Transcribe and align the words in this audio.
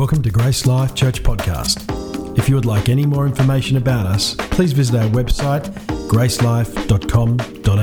Welcome 0.00 0.22
to 0.22 0.30
Grace 0.30 0.64
Life 0.64 0.94
Church 0.94 1.22
Podcast. 1.22 2.38
If 2.38 2.48
you 2.48 2.54
would 2.54 2.64
like 2.64 2.88
any 2.88 3.04
more 3.04 3.26
information 3.26 3.76
about 3.76 4.06
us, 4.06 4.34
please 4.34 4.72
visit 4.72 4.96
our 4.96 5.10
website 5.10 5.68
gracelife.com.au. 6.08 7.76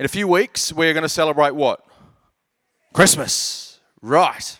In 0.00 0.04
a 0.04 0.08
few 0.08 0.26
weeks, 0.26 0.72
we're 0.72 0.92
going 0.92 1.02
to 1.04 1.08
celebrate 1.08 1.54
what? 1.54 1.86
Christmas. 2.92 3.78
Right. 4.02 4.58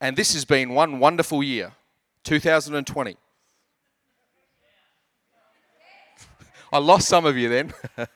And 0.00 0.16
this 0.16 0.32
has 0.32 0.46
been 0.46 0.70
one 0.70 1.00
wonderful 1.00 1.42
year, 1.42 1.72
2020. 2.24 3.18
I 6.76 6.78
lost 6.78 7.08
some 7.08 7.24
of 7.24 7.38
you 7.38 7.48
then. 7.48 7.72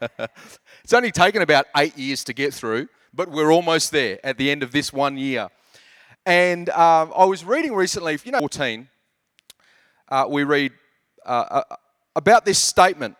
it's 0.84 0.93
only 0.93 1.11
taken 1.11 1.41
about 1.41 1.65
eight 1.79 1.97
years 1.97 2.23
to 2.25 2.34
get 2.34 2.53
through, 2.53 2.89
but 3.15 3.30
we're 3.30 3.51
almost 3.51 3.91
there 3.91 4.21
at 4.23 4.37
the 4.37 4.51
end 4.51 4.62
of 4.62 4.71
this 4.71 4.93
one 4.93 5.17
year. 5.17 5.48
And 6.27 6.69
um, 6.69 7.11
I 7.17 7.25
was 7.25 7.43
reading 7.43 7.75
recently, 7.75 8.19
you 8.23 8.33
know, 8.33 8.39
14, 8.41 8.87
uh, 10.11 10.27
we 10.29 10.45
read 10.45 10.73
uh, 11.25 11.62
uh, 11.70 11.77
about 12.15 12.45
this 12.45 12.59
statement 12.59 13.17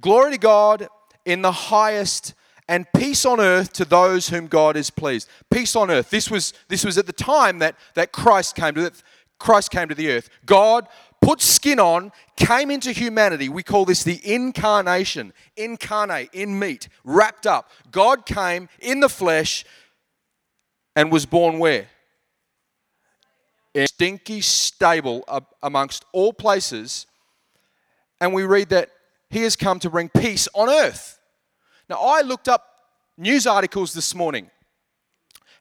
Glory 0.00 0.30
to 0.30 0.38
God 0.38 0.86
in 1.24 1.42
the 1.42 1.50
highest 1.50 2.34
and 2.68 2.86
peace 2.96 3.26
on 3.26 3.40
earth 3.40 3.72
to 3.72 3.84
those 3.84 4.28
whom 4.28 4.46
God 4.46 4.76
is 4.76 4.90
pleased. 4.90 5.28
Peace 5.50 5.74
on 5.74 5.90
earth. 5.90 6.10
This 6.10 6.30
was, 6.30 6.54
this 6.68 6.84
was 6.84 6.98
at 6.98 7.06
the 7.06 7.12
time 7.12 7.58
that, 7.58 7.74
that 7.94 8.12
Christ 8.12 8.54
came 8.54 8.76
to 8.76 8.82
the, 8.82 9.02
Christ 9.40 9.72
came 9.72 9.88
to 9.88 9.94
the 9.96 10.12
earth. 10.12 10.30
God 10.46 10.86
put 11.24 11.40
skin 11.40 11.80
on, 11.80 12.12
came 12.36 12.70
into 12.70 12.92
humanity. 12.92 13.48
We 13.48 13.62
call 13.62 13.84
this 13.84 14.02
the 14.04 14.20
incarnation. 14.22 15.32
Incarnate, 15.56 16.28
in 16.32 16.58
meat, 16.58 16.88
wrapped 17.02 17.46
up. 17.46 17.70
God 17.90 18.26
came 18.26 18.68
in 18.80 19.00
the 19.00 19.08
flesh 19.08 19.64
and 20.94 21.10
was 21.10 21.26
born 21.26 21.58
where? 21.58 21.88
In 23.74 23.86
stinky 23.86 24.40
stable 24.40 25.24
amongst 25.62 26.04
all 26.12 26.32
places. 26.32 27.06
And 28.20 28.32
we 28.32 28.44
read 28.44 28.68
that 28.68 28.90
he 29.30 29.42
has 29.42 29.56
come 29.56 29.78
to 29.80 29.90
bring 29.90 30.10
peace 30.10 30.46
on 30.54 30.68
earth. 30.68 31.18
Now, 31.88 31.96
I 31.96 32.20
looked 32.20 32.48
up 32.48 32.66
news 33.16 33.46
articles 33.46 33.94
this 33.94 34.14
morning. 34.14 34.50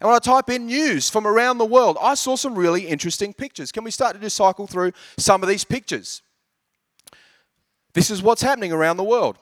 And 0.04 0.10
when 0.10 0.18
I 0.18 0.20
type 0.20 0.50
in 0.50 0.66
news 0.66 1.10
from 1.10 1.26
around 1.26 1.60
the 1.60 1.66
world, 1.66 1.98
I 2.02 2.16
saw 2.16 2.36
some 2.36 2.56
really 2.56 2.88
interesting 2.88 3.34
pictures. 3.34 3.72
Can 3.72 3.86
we 3.86 3.92
start 3.92 4.16
to 4.16 4.20
just 4.20 4.36
cycle 4.36 4.68
through 4.68 4.92
some 5.18 5.42
of 5.42 5.48
these 5.48 5.64
pictures? 5.64 6.22
This 7.94 8.12
is 8.12 8.22
what's 8.22 8.42
happening 8.42 8.74
around 8.74 8.98
the 8.98 9.06
world. 9.06 9.38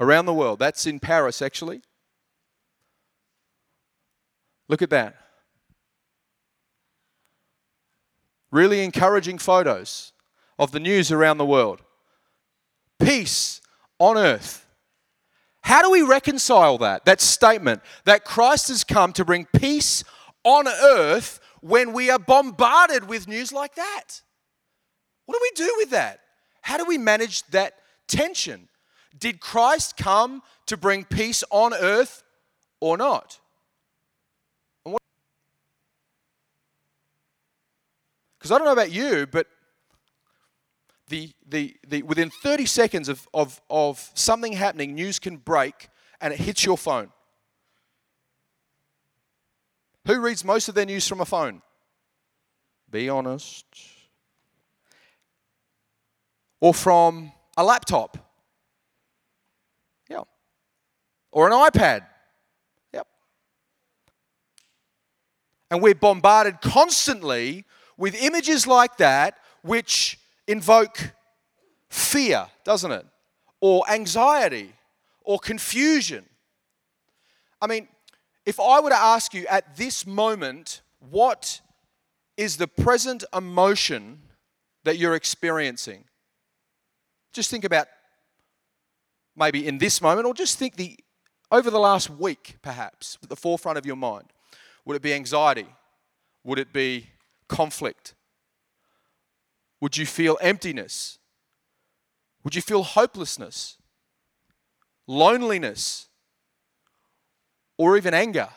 Around 0.00 0.26
the 0.26 0.34
world. 0.34 0.58
That's 0.58 0.84
in 0.84 0.98
Paris, 0.98 1.40
actually. 1.40 1.80
Look 4.66 4.82
at 4.82 4.90
that. 4.90 5.14
Really 8.50 8.82
encouraging 8.82 9.38
photos 9.38 10.12
of 10.58 10.72
the 10.72 10.80
news 10.80 11.12
around 11.12 11.38
the 11.38 11.46
world. 11.46 11.82
Peace 12.98 13.60
on 14.00 14.18
earth. 14.18 14.66
How 15.70 15.82
do 15.82 15.90
we 15.92 16.02
reconcile 16.02 16.78
that, 16.78 17.04
that 17.04 17.20
statement 17.20 17.80
that 18.04 18.24
Christ 18.24 18.66
has 18.70 18.82
come 18.82 19.12
to 19.12 19.24
bring 19.24 19.46
peace 19.56 20.02
on 20.42 20.66
earth 20.66 21.38
when 21.60 21.92
we 21.92 22.10
are 22.10 22.18
bombarded 22.18 23.08
with 23.08 23.28
news 23.28 23.52
like 23.52 23.76
that? 23.76 24.20
What 25.26 25.36
do 25.36 25.40
we 25.40 25.52
do 25.54 25.72
with 25.78 25.90
that? 25.90 26.22
How 26.62 26.76
do 26.76 26.84
we 26.84 26.98
manage 26.98 27.44
that 27.50 27.74
tension? 28.08 28.68
Did 29.16 29.38
Christ 29.38 29.96
come 29.96 30.42
to 30.66 30.76
bring 30.76 31.04
peace 31.04 31.44
on 31.50 31.72
earth 31.72 32.24
or 32.80 32.96
not? 32.96 33.38
Because 38.40 38.50
I 38.50 38.58
don't 38.58 38.64
know 38.64 38.72
about 38.72 38.90
you, 38.90 39.28
but 39.30 39.46
the, 41.10 41.32
the, 41.46 41.76
the, 41.86 42.02
within 42.04 42.30
30 42.30 42.64
seconds 42.66 43.08
of, 43.08 43.28
of, 43.34 43.60
of 43.68 44.10
something 44.14 44.52
happening, 44.52 44.94
news 44.94 45.18
can 45.18 45.36
break 45.36 45.88
and 46.20 46.32
it 46.32 46.38
hits 46.38 46.64
your 46.64 46.78
phone. 46.78 47.10
Who 50.06 50.20
reads 50.20 50.44
most 50.44 50.68
of 50.68 50.74
their 50.74 50.86
news 50.86 51.06
from 51.06 51.20
a 51.20 51.26
phone? 51.26 51.62
Be 52.90 53.08
honest. 53.08 53.66
Or 56.60 56.72
from 56.72 57.32
a 57.56 57.64
laptop? 57.64 58.16
Yeah. 60.08 60.22
Or 61.32 61.46
an 61.48 61.52
iPad? 61.52 62.06
Yep. 62.94 63.06
And 65.72 65.82
we're 65.82 65.94
bombarded 65.94 66.60
constantly 66.60 67.64
with 67.96 68.14
images 68.14 68.66
like 68.66 68.96
that, 68.98 69.38
which 69.62 70.19
invoke 70.50 71.12
fear, 71.88 72.46
doesn't 72.64 72.90
it? 72.90 73.06
Or 73.60 73.84
anxiety 73.88 74.72
or 75.22 75.38
confusion. 75.38 76.24
I 77.60 77.66
mean, 77.66 77.88
if 78.44 78.58
I 78.58 78.80
were 78.80 78.90
to 78.90 78.96
ask 78.96 79.34
you 79.34 79.46
at 79.46 79.76
this 79.76 80.06
moment, 80.06 80.82
what 81.10 81.60
is 82.36 82.56
the 82.56 82.66
present 82.66 83.22
emotion 83.34 84.22
that 84.84 84.98
you're 84.98 85.14
experiencing? 85.14 86.04
Just 87.32 87.50
think 87.50 87.64
about 87.64 87.86
maybe 89.36 89.66
in 89.66 89.78
this 89.78 90.00
moment, 90.02 90.26
or 90.26 90.34
just 90.34 90.58
think 90.58 90.76
the 90.76 90.98
over 91.52 91.70
the 91.70 91.78
last 91.80 92.10
week, 92.10 92.56
perhaps, 92.62 93.18
at 93.22 93.28
the 93.28 93.36
forefront 93.36 93.76
of 93.76 93.84
your 93.84 93.96
mind. 93.96 94.26
Would 94.84 94.96
it 94.96 95.02
be 95.02 95.12
anxiety? 95.12 95.66
Would 96.44 96.58
it 96.58 96.72
be 96.72 97.10
conflict? 97.48 98.14
Would 99.80 99.96
you 99.96 100.06
feel 100.06 100.38
emptiness? 100.40 101.18
Would 102.44 102.54
you 102.54 102.62
feel 102.62 102.82
hopelessness, 102.82 103.76
loneliness, 105.06 106.08
or 107.76 107.96
even 107.96 108.14
anger? 108.14 108.48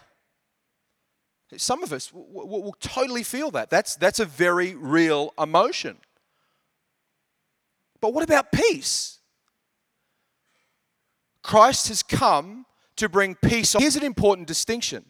Some 1.58 1.84
of 1.84 1.94
us 1.94 2.12
will, 2.14 2.76
totally 2.80 3.24
feel 3.24 3.52
that. 3.52 3.70
That's, 3.70 3.96
that's 3.96 4.20
a 4.20 4.26
very 4.26 4.74
real 4.74 5.34
emotion. 5.40 5.98
But 8.02 8.14
what 8.14 8.24
about 8.24 8.52
peace? 8.52 9.20
Christ 11.44 11.90
has 11.90 12.02
come 12.02 12.66
to 12.96 13.08
bring 13.08 13.36
peace. 13.36 13.74
Here's 13.74 13.96
an 13.96 14.04
important 14.04 14.48
distinction 14.48 15.06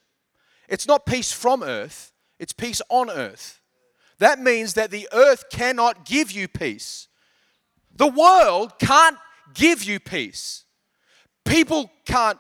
it's 0.68 0.88
not 0.88 1.06
peace 1.06 1.31
from 1.31 1.63
earth, 1.63 2.12
it's 2.40 2.53
peace 2.53 2.81
on 2.90 3.09
earth. 3.09 3.62
That 4.19 4.40
means 4.40 4.74
that 4.75 4.91
the 4.91 5.07
earth 5.12 5.50
cannot 5.50 6.06
give 6.06 6.31
you 6.31 6.47
peace. 6.47 7.07
The 7.96 8.07
world 8.07 8.79
can't 8.79 9.18
give 9.53 9.84
you 9.84 10.00
peace. 10.00 10.63
People 11.46 11.91
can't 12.06 12.40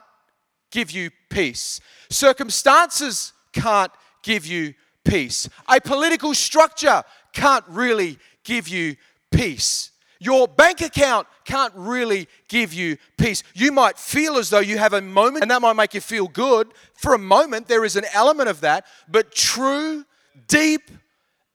give 0.71 0.91
you 0.91 1.11
peace. 1.29 1.79
Circumstances 2.09 3.33
can't 3.51 3.91
give 4.23 4.45
you 4.45 4.73
peace. 5.03 5.49
A 5.67 5.79
political 5.79 6.33
structure 6.33 7.03
can't 7.33 7.65
really 7.67 8.17
give 8.43 8.67
you 8.67 8.95
peace. 9.31 9.91
Your 10.19 10.47
bank 10.47 10.79
account 10.81 11.27
can't 11.43 11.73
really 11.75 12.29
give 12.47 12.73
you 12.73 12.97
peace. 13.17 13.43
You 13.53 13.73
might 13.73 13.97
feel 13.97 14.37
as 14.37 14.49
though 14.49 14.59
you 14.59 14.77
have 14.77 14.93
a 14.93 15.01
moment, 15.01 15.43
and 15.43 15.51
that 15.51 15.61
might 15.61 15.75
make 15.75 15.93
you 15.93 16.01
feel 16.01 16.29
good. 16.29 16.69
For 16.95 17.13
a 17.13 17.19
moment, 17.19 17.67
there 17.67 17.83
is 17.83 17.97
an 17.97 18.05
element 18.13 18.47
of 18.47 18.61
that, 18.61 18.85
but 19.09 19.33
true, 19.33 20.05
deep, 20.47 20.89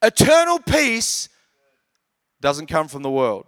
Eternal 0.03 0.61
peace 0.61 1.29
doesn't 2.41 2.67
come 2.67 2.89
from 2.89 3.03
the 3.03 3.11
world. 3.11 3.47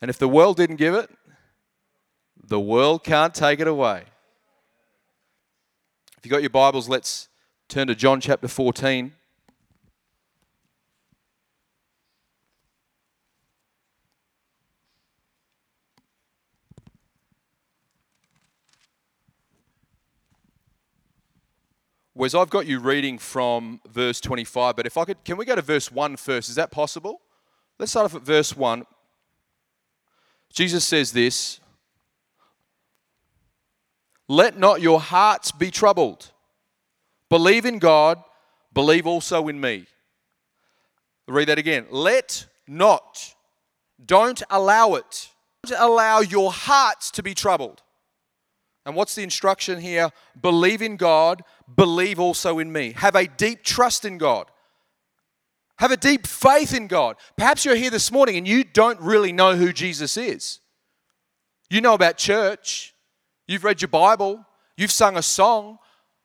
And 0.00 0.08
if 0.08 0.18
the 0.18 0.28
world 0.28 0.56
didn't 0.56 0.76
give 0.76 0.94
it, 0.94 1.10
the 2.42 2.60
world 2.60 3.04
can't 3.04 3.34
take 3.34 3.60
it 3.60 3.68
away. 3.68 4.04
If 6.16 6.24
you've 6.24 6.30
got 6.30 6.42
your 6.42 6.50
Bibles, 6.50 6.88
let's 6.88 7.28
turn 7.68 7.86
to 7.88 7.94
John 7.94 8.20
chapter 8.20 8.48
14. 8.48 9.12
Whereas 22.20 22.34
I've 22.34 22.50
got 22.50 22.66
you 22.66 22.80
reading 22.80 23.16
from 23.16 23.80
verse 23.90 24.20
25, 24.20 24.76
but 24.76 24.84
if 24.84 24.98
I 24.98 25.06
could, 25.06 25.24
can 25.24 25.38
we 25.38 25.46
go 25.46 25.54
to 25.54 25.62
verse 25.62 25.90
1 25.90 26.16
first? 26.16 26.50
Is 26.50 26.56
that 26.56 26.70
possible? 26.70 27.22
Let's 27.78 27.92
start 27.92 28.04
off 28.04 28.14
at 28.14 28.20
verse 28.20 28.54
1. 28.54 28.84
Jesus 30.52 30.84
says 30.84 31.12
this 31.12 31.60
Let 34.28 34.58
not 34.58 34.82
your 34.82 35.00
hearts 35.00 35.50
be 35.50 35.70
troubled. 35.70 36.30
Believe 37.30 37.64
in 37.64 37.78
God, 37.78 38.22
believe 38.74 39.06
also 39.06 39.48
in 39.48 39.58
me. 39.58 39.86
Read 41.26 41.48
that 41.48 41.58
again. 41.58 41.86
Let 41.90 42.44
not, 42.66 43.34
don't 44.04 44.42
allow 44.50 44.96
it. 44.96 45.30
don't 45.64 45.80
allow 45.80 46.20
your 46.20 46.52
hearts 46.52 47.10
to 47.12 47.22
be 47.22 47.32
troubled. 47.32 47.82
And 48.86 48.94
what's 48.94 49.14
the 49.14 49.22
instruction 49.22 49.80
here? 49.80 50.10
Believe 50.40 50.82
in 50.82 50.96
God, 50.96 51.42
believe 51.74 52.18
also 52.18 52.58
in 52.58 52.72
me. 52.72 52.92
Have 52.96 53.14
a 53.14 53.26
deep 53.26 53.62
trust 53.62 54.04
in 54.04 54.18
God. 54.18 54.50
Have 55.78 55.92
a 55.92 55.96
deep 55.96 56.26
faith 56.26 56.74
in 56.74 56.86
God. 56.86 57.16
Perhaps 57.36 57.64
you're 57.64 57.74
here 57.74 57.90
this 57.90 58.12
morning 58.12 58.36
and 58.36 58.46
you 58.46 58.64
don't 58.64 59.00
really 59.00 59.32
know 59.32 59.56
who 59.56 59.72
Jesus 59.72 60.16
is. 60.16 60.60
You 61.70 61.80
know 61.80 61.94
about 61.94 62.16
church, 62.16 62.94
you've 63.46 63.64
read 63.64 63.80
your 63.80 63.88
Bible, 63.88 64.44
you've 64.76 64.90
sung 64.90 65.16
a 65.16 65.22
song, 65.22 65.78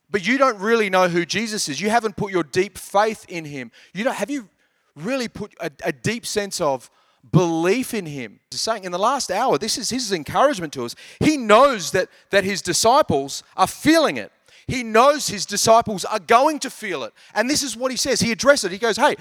but 0.09 0.25
you 0.25 0.37
don't 0.37 0.59
really 0.59 0.89
know 0.89 1.07
who 1.07 1.25
Jesus 1.25 1.69
is. 1.69 1.79
You 1.79 1.89
haven't 1.89 2.17
put 2.17 2.31
your 2.31 2.43
deep 2.43 2.77
faith 2.77 3.25
in 3.29 3.45
him. 3.45 3.71
You 3.93 4.03
don't 4.03 4.15
have 4.15 4.29
you 4.29 4.49
really 4.95 5.27
put 5.27 5.53
a, 5.59 5.71
a 5.83 5.91
deep 5.91 6.25
sense 6.25 6.59
of 6.61 6.89
belief 7.31 7.93
in 7.93 8.05
him. 8.05 8.39
He's 8.51 8.61
saying 8.61 8.83
in 8.83 8.91
the 8.91 8.99
last 8.99 9.31
hour, 9.31 9.57
this 9.57 9.77
is 9.77 9.89
his 9.89 10.11
encouragement 10.11 10.73
to 10.73 10.85
us. 10.85 10.95
He 11.19 11.37
knows 11.37 11.91
that, 11.91 12.09
that 12.29 12.43
his 12.43 12.61
disciples 12.61 13.43
are 13.55 13.67
feeling 13.67 14.17
it. 14.17 14.31
He 14.67 14.83
knows 14.83 15.27
his 15.27 15.45
disciples 15.45 16.05
are 16.05 16.19
going 16.19 16.59
to 16.59 16.69
feel 16.69 17.03
it. 17.03 17.13
And 17.33 17.49
this 17.49 17.61
is 17.61 17.77
what 17.77 17.91
he 17.91 17.97
says. 17.97 18.19
He 18.19 18.31
addresses 18.31 18.65
it. 18.65 18.71
He 18.71 18.77
goes, 18.77 18.97
Hey, 18.97 19.15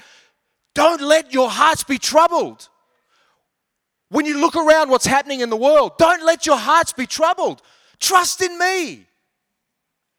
don't 0.75 1.01
let 1.01 1.33
your 1.33 1.51
hearts 1.51 1.85
be 1.85 1.99
troubled. 1.99 2.69
When 4.09 4.27
you 4.27 4.41
look 4.41 4.57
around 4.57 4.91
what's 4.91 5.07
happening 5.07 5.41
in 5.41 5.51
the 5.51 5.57
world, 5.57 5.99
don't 5.99 6.25
let 6.25 6.47
your 6.47 6.57
hearts 6.57 6.93
be 6.93 7.07
troubled. 7.07 7.63
Trust 8.01 8.43
in 8.43 8.59
me. 8.59 9.07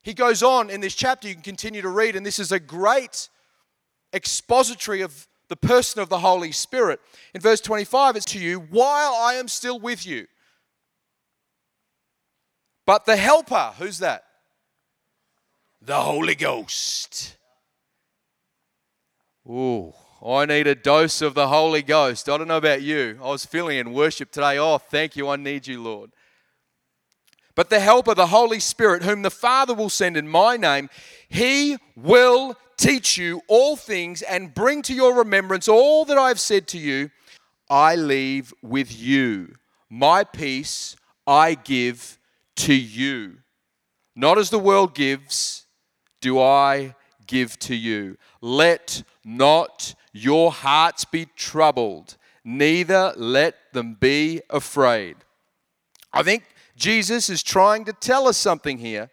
He 0.03 0.13
goes 0.13 0.43
on 0.43 0.69
in 0.69 0.81
this 0.81 0.93
chapter, 0.93 1.27
you 1.27 1.33
can 1.33 1.43
continue 1.43 1.81
to 1.81 1.89
read, 1.89 2.15
and 2.15 2.25
this 2.25 2.37
is 2.37 2.51
a 2.51 2.59
great 2.59 3.29
expository 4.13 5.01
of 5.01 5.27
the 5.47 5.55
person 5.55 6.01
of 6.01 6.09
the 6.09 6.19
Holy 6.19 6.51
Spirit. 6.51 6.99
In 7.33 7.41
verse 7.41 7.61
25, 7.61 8.15
it's 8.15 8.25
to 8.27 8.39
you, 8.39 8.59
while 8.59 9.13
I 9.13 9.35
am 9.35 9.47
still 9.47 9.79
with 9.79 10.05
you. 10.05 10.27
But 12.85 13.05
the 13.05 13.15
Helper, 13.15 13.73
who's 13.77 13.99
that? 13.99 14.25
The 15.81 16.01
Holy 16.01 16.35
Ghost. 16.35 17.35
Ooh, 19.47 19.93
I 20.25 20.45
need 20.45 20.65
a 20.67 20.75
dose 20.75 21.21
of 21.21 21.35
the 21.35 21.47
Holy 21.47 21.83
Ghost. 21.83 22.27
I 22.29 22.37
don't 22.37 22.47
know 22.47 22.57
about 22.57 22.81
you. 22.81 23.19
I 23.21 23.27
was 23.27 23.45
feeling 23.45 23.77
in 23.77 23.93
worship 23.93 24.31
today. 24.31 24.57
Oh, 24.57 24.77
thank 24.77 25.15
you. 25.15 25.29
I 25.29 25.35
need 25.35 25.67
you, 25.67 25.81
Lord. 25.81 26.11
But 27.53 27.69
the 27.69 27.79
Helper, 27.79 28.15
the 28.15 28.27
Holy 28.27 28.59
Spirit, 28.59 29.03
whom 29.03 29.21
the 29.21 29.31
Father 29.31 29.73
will 29.73 29.89
send 29.89 30.17
in 30.17 30.27
my 30.27 30.57
name, 30.57 30.89
he 31.29 31.77
will 31.95 32.57
teach 32.77 33.17
you 33.17 33.41
all 33.47 33.75
things 33.75 34.21
and 34.21 34.53
bring 34.53 34.81
to 34.83 34.93
your 34.93 35.15
remembrance 35.15 35.67
all 35.67 36.05
that 36.05 36.17
I 36.17 36.27
have 36.29 36.39
said 36.39 36.67
to 36.69 36.77
you. 36.77 37.11
I 37.69 37.95
leave 37.95 38.53
with 38.61 38.97
you. 38.97 39.55
My 39.89 40.23
peace 40.23 40.95
I 41.25 41.55
give 41.55 42.19
to 42.57 42.73
you. 42.73 43.37
Not 44.15 44.37
as 44.37 44.49
the 44.49 44.59
world 44.59 44.93
gives, 44.93 45.65
do 46.21 46.39
I 46.39 46.95
give 47.27 47.57
to 47.59 47.75
you. 47.75 48.17
Let 48.41 49.03
not 49.23 49.95
your 50.13 50.51
hearts 50.51 51.05
be 51.05 51.27
troubled, 51.35 52.17
neither 52.43 53.13
let 53.17 53.55
them 53.73 53.97
be 53.99 54.41
afraid. 54.49 55.17
I 56.13 56.23
think 56.23 56.43
Jesus 56.77 57.29
is 57.29 57.43
trying 57.43 57.85
to 57.85 57.93
tell 57.93 58.27
us 58.27 58.37
something 58.37 58.77
here. 58.77 59.09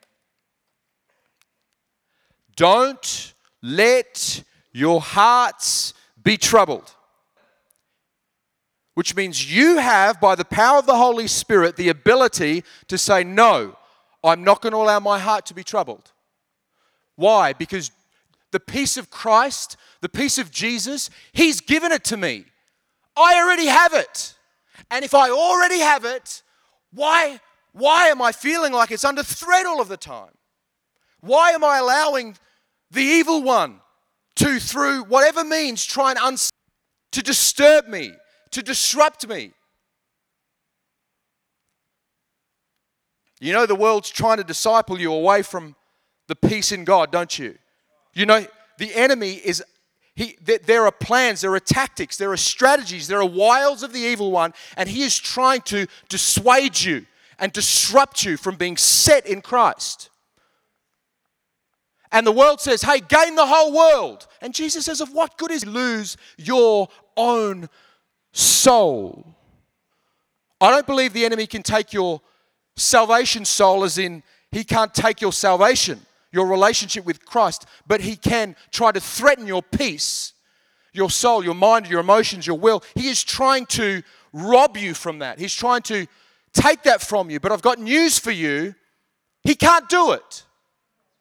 Don't 2.55 3.31
let 3.62 4.43
your 4.73 5.00
hearts 5.00 5.94
be 6.23 6.37
troubled. 6.37 6.94
Which 8.94 9.17
means 9.17 9.50
you 9.55 9.79
have, 9.79 10.20
by 10.20 10.35
the 10.35 10.44
power 10.44 10.79
of 10.79 10.87
the 10.87 10.97
Holy 10.97 11.26
Spirit, 11.26 11.76
the 11.76 11.88
ability 11.88 12.64
to 12.88 12.99
say, 12.99 13.25
No, 13.25 13.76
I'm 14.23 14.44
not 14.44 14.61
going 14.61 14.73
to 14.73 14.79
allow 14.79 15.00
my 15.00 15.19
heart 15.19 15.47
to 15.47 15.55
be 15.55 15.64
troubled. 15.64 16.12
Why? 17.17 17.53
Because 17.55 17.91
the 18.50 18.61
peace 18.61 18.97
of 18.99 19.11
Christ, 19.11 19.76
the 20.03 20.09
peace 20.09 20.37
of 20.37 20.50
Jesus, 20.50 21.09
He's 21.32 21.61
given 21.61 21.91
it 21.91 22.05
to 22.05 22.17
me. 22.17 22.44
I 23.17 23.41
already 23.41 23.67
have 23.67 23.94
it. 23.94 24.35
And 24.91 25.05
if 25.05 25.14
I 25.14 25.31
already 25.31 25.81
have 25.81 26.05
it, 26.05 26.43
why, 26.93 27.41
why 27.73 28.09
am 28.09 28.20
I 28.20 28.32
feeling 28.32 28.73
like 28.73 28.91
it's 28.91 29.05
under 29.05 29.23
threat 29.23 29.64
all 29.64 29.81
of 29.81 29.88
the 29.88 29.97
time? 29.97 30.32
Why 31.20 31.50
am 31.50 31.64
I 31.64 31.79
allowing 31.79 32.37
the 32.93 33.03
evil 33.03 33.43
one 33.43 33.81
to, 34.37 34.59
through 34.59 35.05
whatever 35.05 35.44
means, 35.44 35.85
try 35.85 36.11
and 36.12 36.50
to 37.12 37.23
disturb 37.23 37.89
me, 37.89 38.12
to 38.50 38.62
disrupt 38.62 39.27
me. 39.27 39.53
You 43.41 43.53
know, 43.53 43.67
the 43.67 43.75
world's 43.75 44.11
trying 44.11 44.37
to 44.37 44.44
disciple 44.44 45.00
you 45.00 45.12
away 45.12 45.43
from 45.43 45.75
the 46.29 46.37
peace 46.37 46.71
in 46.71 46.85
God, 46.85 47.11
don't 47.11 47.39
you? 47.39 47.59
You 48.15 48.27
know, 48.27 48.47
the 48.79 48.95
enemy 48.95 49.33
is, 49.33 49.62
he, 50.15 50.37
there 50.43 50.85
are 50.85 50.93
plans, 50.93 51.41
there 51.41 51.53
are 51.55 51.61
tactics, 51.61 52.17
there 52.17 52.31
are 52.31 52.37
strategies, 52.37 53.09
there 53.09 53.21
are 53.21 53.27
wiles 53.27 53.83
of 53.83 53.93
the 53.93 54.00
evil 54.00 54.31
one, 54.31 54.55
and 54.77 54.88
he 54.88 55.03
is 55.03 55.19
trying 55.19 55.62
to 55.62 55.87
dissuade 56.09 56.81
you 56.81 57.06
and 57.38 57.53
disrupt 57.53 58.25
you 58.25 58.37
from 58.37 58.55
being 58.55 58.77
set 58.77 59.27
in 59.27 59.41
Christ. 59.41 60.11
And 62.12 62.26
the 62.26 62.32
world 62.32 62.61
says, 62.61 62.82
hey, 62.82 63.00
gain 63.00 63.35
the 63.35 63.47
whole 63.47 63.73
world. 63.73 64.26
And 64.41 64.55
Jesus 64.55 64.85
says, 64.85 65.00
of 65.00 65.12
what 65.12 65.38
good 65.38 65.50
is 65.50 65.64
lose 65.64 66.17
your 66.37 66.88
own 67.17 67.69
soul? 68.32 69.35
I 70.61 70.70
don't 70.70 70.87
believe 70.87 71.12
the 71.12 71.25
enemy 71.25 71.47
can 71.47 71.62
take 71.62 71.93
your 71.93 72.20
salvation 72.76 73.44
soul, 73.44 73.82
as 73.82 73.99
in, 73.99 74.23
he 74.50 74.62
can't 74.62 74.94
take 74.94 75.20
your 75.20 75.32
salvation, 75.32 76.00
your 76.31 76.47
relationship 76.47 77.05
with 77.05 77.25
Christ, 77.25 77.67
but 77.87 78.03
he 78.03 78.17
can 78.17 78.55
try 78.70 78.93
to 78.93 79.00
threaten 79.00 79.47
your 79.47 79.62
peace, 79.62 80.35
your 80.93 81.11
soul, 81.11 81.43
your 81.43 81.55
mind, 81.55 81.88
your 81.88 82.00
emotions, 82.00 82.47
your 82.47 82.59
will. 82.59 82.82
He 82.94 83.09
is 83.09 83.25
trying 83.25 83.67
to 83.67 84.03
rob 84.32 84.76
you 84.76 84.93
from 84.93 85.20
that. 85.20 85.38
He's 85.38 85.55
trying 85.55 85.82
to 85.82 86.06
take 86.53 86.82
that 86.82 87.00
from 87.00 87.31
you. 87.31 87.41
But 87.41 87.50
I've 87.53 87.62
got 87.62 87.79
news 87.79 88.19
for 88.19 88.31
you 88.31 88.75
he 89.43 89.55
can't 89.55 89.88
do 89.88 90.12
it. 90.12 90.44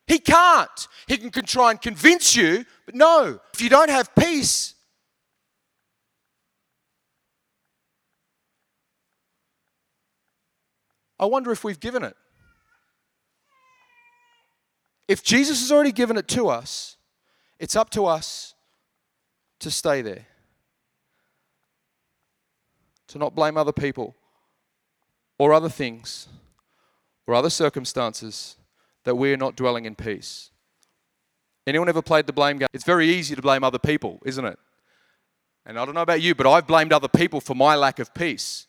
He 0.08 0.20
can't. 0.20 0.88
He 1.08 1.18
can 1.18 1.32
try 1.46 1.72
and 1.72 1.82
convince 1.82 2.36
you, 2.36 2.66
but 2.86 2.96
no, 2.96 3.40
if 3.54 3.62
you 3.62 3.70
don't 3.70 3.90
have 3.90 4.14
peace, 4.16 4.76
I 11.20 11.26
wonder 11.26 11.52
if 11.52 11.64
we've 11.64 11.80
given 11.80 12.04
it. 12.04 12.16
If 15.08 15.24
Jesus 15.24 15.60
has 15.62 15.72
already 15.72 15.92
given 15.92 16.18
it 16.18 16.28
to 16.30 16.48
us, 16.48 16.98
it's 17.60 17.76
up 17.76 17.90
to 17.92 18.06
us 18.06 18.56
to 19.60 19.70
stay 19.70 20.02
there, 20.02 20.26
to 23.10 23.20
not 23.20 23.36
blame 23.36 23.56
other 23.56 23.72
people 23.72 24.16
or 25.38 25.54
other 25.54 25.70
things 25.70 26.28
or 27.28 27.36
other 27.36 27.50
circumstances 27.50 28.56
that 29.04 29.16
we're 29.16 29.38
not 29.38 29.56
dwelling 29.56 29.86
in 29.86 29.96
peace. 29.96 30.52
Anyone 31.68 31.90
ever 31.90 32.02
played 32.02 32.28
the 32.28 32.34
blame 32.34 32.58
game? 32.58 32.68
It's 32.74 32.84
very 32.84 33.08
easy 33.08 33.36
to 33.36 33.42
blame 33.42 33.64
other 33.64 33.80
people, 33.80 34.20
isn't 34.26 34.46
it? 34.46 34.58
And 35.66 35.78
I 35.78 35.86
don't 35.86 35.94
know 35.94 36.02
about 36.02 36.22
you, 36.22 36.34
but 36.34 36.48
I've 36.48 36.66
blamed 36.66 36.92
other 36.92 37.08
people 37.08 37.40
for 37.40 37.56
my 37.56 37.76
lack 37.76 38.00
of 38.00 38.14
peace, 38.14 38.68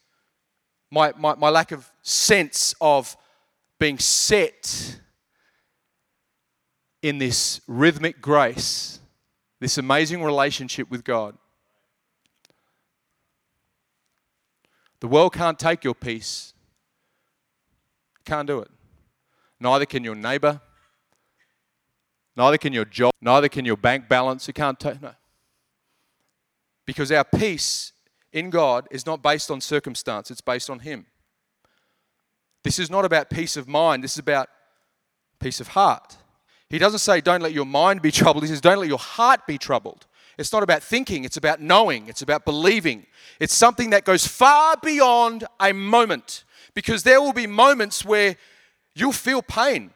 my, 0.91 1.13
my, 1.17 1.35
my 1.35 1.49
lack 1.49 1.73
of 1.73 1.91
sense 2.03 2.75
of 2.81 3.17
being 3.79 3.99
set 3.99 4.99
in 7.01 7.19
this 7.19 7.61
rhythmic 7.67 8.21
grace, 8.21 9.01
this 9.59 9.79
amazing 9.79 10.23
relationship 10.23 10.91
with 10.91 11.03
God. 11.03 11.37
The 15.01 15.09
world 15.09 15.33
can't 15.33 15.59
take 15.59 15.83
your 15.83 15.95
peace, 15.95 16.53
can't 18.25 18.47
do 18.47 18.61
it. 18.61 18.71
Neither 19.63 19.87
can 19.87 20.03
your 20.03 20.17
neighbor. 20.17 20.61
Neither 22.37 22.59
can 22.59 22.73
your 22.73 22.85
job. 22.85 23.13
Neither 23.21 23.49
can 23.49 23.65
your 23.65 23.77
bank 23.77 24.09
balance. 24.09 24.49
You 24.49 24.55
can't 24.55 24.79
take, 24.79 25.01
no. 25.01 25.13
Because 26.85 27.13
our 27.13 27.23
peace 27.23 27.93
in 28.33 28.51
God 28.51 28.89
is 28.91 29.07
not 29.07 29.23
based 29.23 29.53
on 29.53 29.61
circumstance, 29.61 30.33
it's 30.33 30.41
based 30.41 30.69
on 30.69 30.81
Him. 30.81 31.07
This 32.65 32.81
is 32.81 32.91
not 32.91 33.05
about 33.05 33.31
peace 33.31 33.57
of 33.57 33.69
mind, 33.69 34.03
this 34.03 34.13
is 34.13 34.19
about 34.19 34.49
peace 35.39 35.61
of 35.61 35.69
heart. 35.69 36.17
He 36.69 36.79
doesn't 36.79 36.99
say, 36.99 37.21
don't 37.21 37.43
let 37.43 37.53
your 37.53 37.67
mind 37.67 38.03
be 38.03 38.11
troubled. 38.21 38.43
He 38.43 38.49
says, 38.49 38.61
don't 38.61 38.79
let 38.79 38.89
your 38.89 38.99
heart 38.99 39.47
be 39.47 39.59
troubled. 39.59 40.07
It's 40.39 40.53
not 40.53 40.65
about 40.65 40.83
thinking, 40.83 41.25
it's 41.25 41.37
about 41.37 41.61
knowing, 41.61 42.09
it's 42.09 42.23
about 42.23 42.45
believing. 42.45 43.07
It's 43.39 43.55
something 43.55 43.91
that 43.91 44.05
goes 44.05 44.27
far 44.27 44.77
beyond 44.83 45.45
a 45.61 45.73
moment 45.73 46.43
because 46.75 47.05
there 47.05 47.21
will 47.21 47.35
be 47.35 47.47
moments 47.47 48.05
where 48.05 48.37
You'll 48.95 49.13
feel 49.13 49.43
pain. 49.43 49.91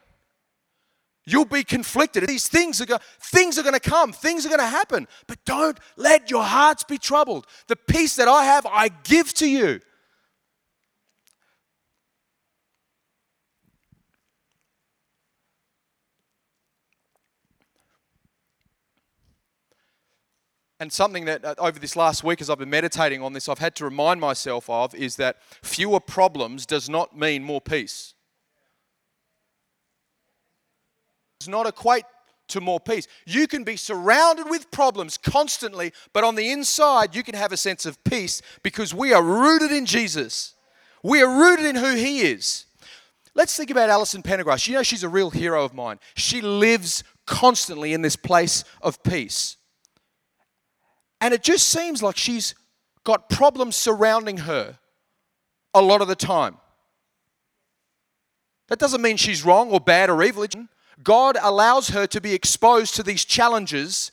You'll 1.25 1.45
be 1.45 1.63
conflicted. 1.63 2.25
These 2.25 2.47
things 2.47 2.79
are, 2.79 2.85
go- 2.85 2.99
things 3.19 3.59
are 3.59 3.63
going 3.63 3.73
to 3.73 3.81
come, 3.81 4.13
things 4.13 4.45
are 4.45 4.49
going 4.49 4.61
to 4.61 4.65
happen. 4.65 5.07
But 5.27 5.43
don't 5.43 5.77
let 5.97 6.31
your 6.31 6.43
hearts 6.43 6.83
be 6.85 6.97
troubled. 6.97 7.45
The 7.67 7.75
peace 7.75 8.15
that 8.15 8.29
I 8.29 8.45
have, 8.45 8.65
I 8.65 8.89
give 9.03 9.33
to 9.35 9.49
you. 9.49 9.81
And 20.79 20.93
something 20.93 21.25
that 21.25 21.43
uh, 21.43 21.55
over 21.57 21.79
this 21.79 21.95
last 21.95 22.23
week, 22.23 22.39
as 22.39 22.49
I've 22.49 22.59
been 22.59 22.69
meditating 22.69 23.21
on 23.21 23.33
this, 23.33 23.49
I've 23.49 23.57
had 23.59 23.75
to 23.75 23.83
remind 23.83 24.21
myself 24.21 24.69
of 24.69 24.93
is 24.93 25.15
that 25.15 25.37
fewer 25.63 25.99
problems 25.99 26.65
does 26.65 26.87
not 26.87 27.17
mean 27.17 27.43
more 27.43 27.59
peace. 27.59 28.13
Does 31.39 31.49
not 31.49 31.67
equate 31.67 32.05
to 32.49 32.61
more 32.61 32.79
peace. 32.79 33.07
You 33.25 33.47
can 33.47 33.63
be 33.63 33.75
surrounded 33.75 34.49
with 34.49 34.71
problems 34.71 35.17
constantly, 35.17 35.93
but 36.13 36.23
on 36.23 36.35
the 36.35 36.49
inside, 36.51 37.15
you 37.15 37.23
can 37.23 37.35
have 37.35 37.51
a 37.51 37.57
sense 37.57 37.85
of 37.85 38.01
peace 38.03 38.41
because 38.63 38.93
we 38.93 39.13
are 39.13 39.21
rooted 39.21 39.71
in 39.71 39.85
Jesus. 39.85 40.55
We 41.03 41.21
are 41.21 41.39
rooted 41.39 41.65
in 41.65 41.75
who 41.75 41.95
He 41.95 42.21
is. 42.21 42.65
Let's 43.35 43.55
think 43.55 43.69
about 43.69 43.89
Alison 43.89 44.23
Pendergrass. 44.23 44.67
You 44.67 44.75
know, 44.75 44.83
she's 44.83 45.03
a 45.03 45.09
real 45.09 45.29
hero 45.29 45.63
of 45.63 45.73
mine. 45.73 45.99
She 46.15 46.41
lives 46.41 47.03
constantly 47.27 47.93
in 47.93 48.01
this 48.01 48.15
place 48.15 48.63
of 48.81 49.03
peace. 49.03 49.57
And 51.21 51.33
it 51.33 51.43
just 51.43 51.69
seems 51.69 52.01
like 52.01 52.17
she's 52.17 52.55
got 53.03 53.29
problems 53.29 53.75
surrounding 53.75 54.37
her 54.37 54.79
a 55.73 55.81
lot 55.81 56.01
of 56.01 56.07
the 56.07 56.15
time. 56.15 56.57
That 58.69 58.79
doesn't 58.79 59.01
mean 59.01 59.17
she's 59.17 59.45
wrong 59.45 59.71
or 59.71 59.79
bad 59.79 60.09
or 60.09 60.23
evil. 60.23 60.45
God 61.03 61.37
allows 61.41 61.89
her 61.89 62.07
to 62.07 62.21
be 62.21 62.33
exposed 62.33 62.95
to 62.95 63.03
these 63.03 63.23
challenges 63.23 64.11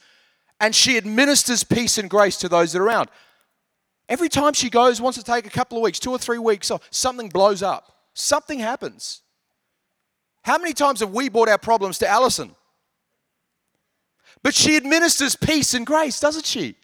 and 0.60 0.74
she 0.74 0.96
administers 0.96 1.64
peace 1.64 1.98
and 1.98 2.08
grace 2.08 2.36
to 2.38 2.48
those 2.48 2.72
that 2.72 2.80
are 2.80 2.86
around. 2.86 3.10
Every 4.08 4.28
time 4.28 4.52
she 4.52 4.70
goes, 4.70 5.00
wants 5.00 5.18
to 5.18 5.24
take 5.24 5.46
a 5.46 5.50
couple 5.50 5.78
of 5.78 5.82
weeks, 5.82 5.98
two 5.98 6.10
or 6.10 6.18
three 6.18 6.38
weeks 6.38 6.70
off, 6.70 6.86
something 6.90 7.28
blows 7.28 7.62
up. 7.62 7.96
Something 8.14 8.60
happens. 8.60 9.22
How 10.42 10.58
many 10.58 10.72
times 10.72 11.00
have 11.00 11.10
we 11.10 11.28
brought 11.28 11.48
our 11.48 11.58
problems 11.58 11.98
to 11.98 12.08
Allison? 12.08 12.54
But 14.42 14.54
she 14.54 14.76
administers 14.76 15.36
peace 15.36 15.72
and 15.74 15.86
grace, 15.86 16.20
doesn't 16.20 16.44
she? 16.44 16.76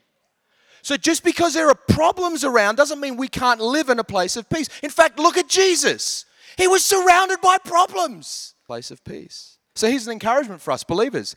So 0.83 0.97
just 0.97 1.23
because 1.23 1.53
there 1.53 1.69
are 1.69 1.75
problems 1.75 2.43
around 2.43 2.77
doesn't 2.77 3.01
mean 3.01 3.17
we 3.19 3.29
can't 3.29 3.61
live 3.61 3.91
in 3.91 3.99
a 3.99 4.05
place 4.05 4.37
of 4.37 4.49
peace. 4.49 4.69
In 4.83 4.89
fact, 4.89 5.19
look 5.19 5.37
at 5.37 5.47
Jesus. 5.47 6.25
He 6.57 6.67
was 6.67 6.85
surrounded 6.85 7.41
by 7.43 7.59
problems. 7.59 8.55
Place 8.67 8.91
of 8.91 9.05
peace. 9.05 9.50
So 9.75 9.89
here's 9.89 10.07
an 10.07 10.13
encouragement 10.13 10.61
for 10.61 10.73
us 10.73 10.85
believers. 10.85 11.37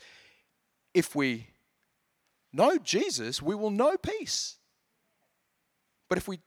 If 0.92 1.14
we 1.14 1.48
know 2.52 2.78
Jesus, 2.78 3.42
we 3.42 3.54
will 3.54 3.70
know 3.70 3.96
peace. 3.96 4.56
But 6.08 6.18
if 6.18 6.28
we 6.28 6.40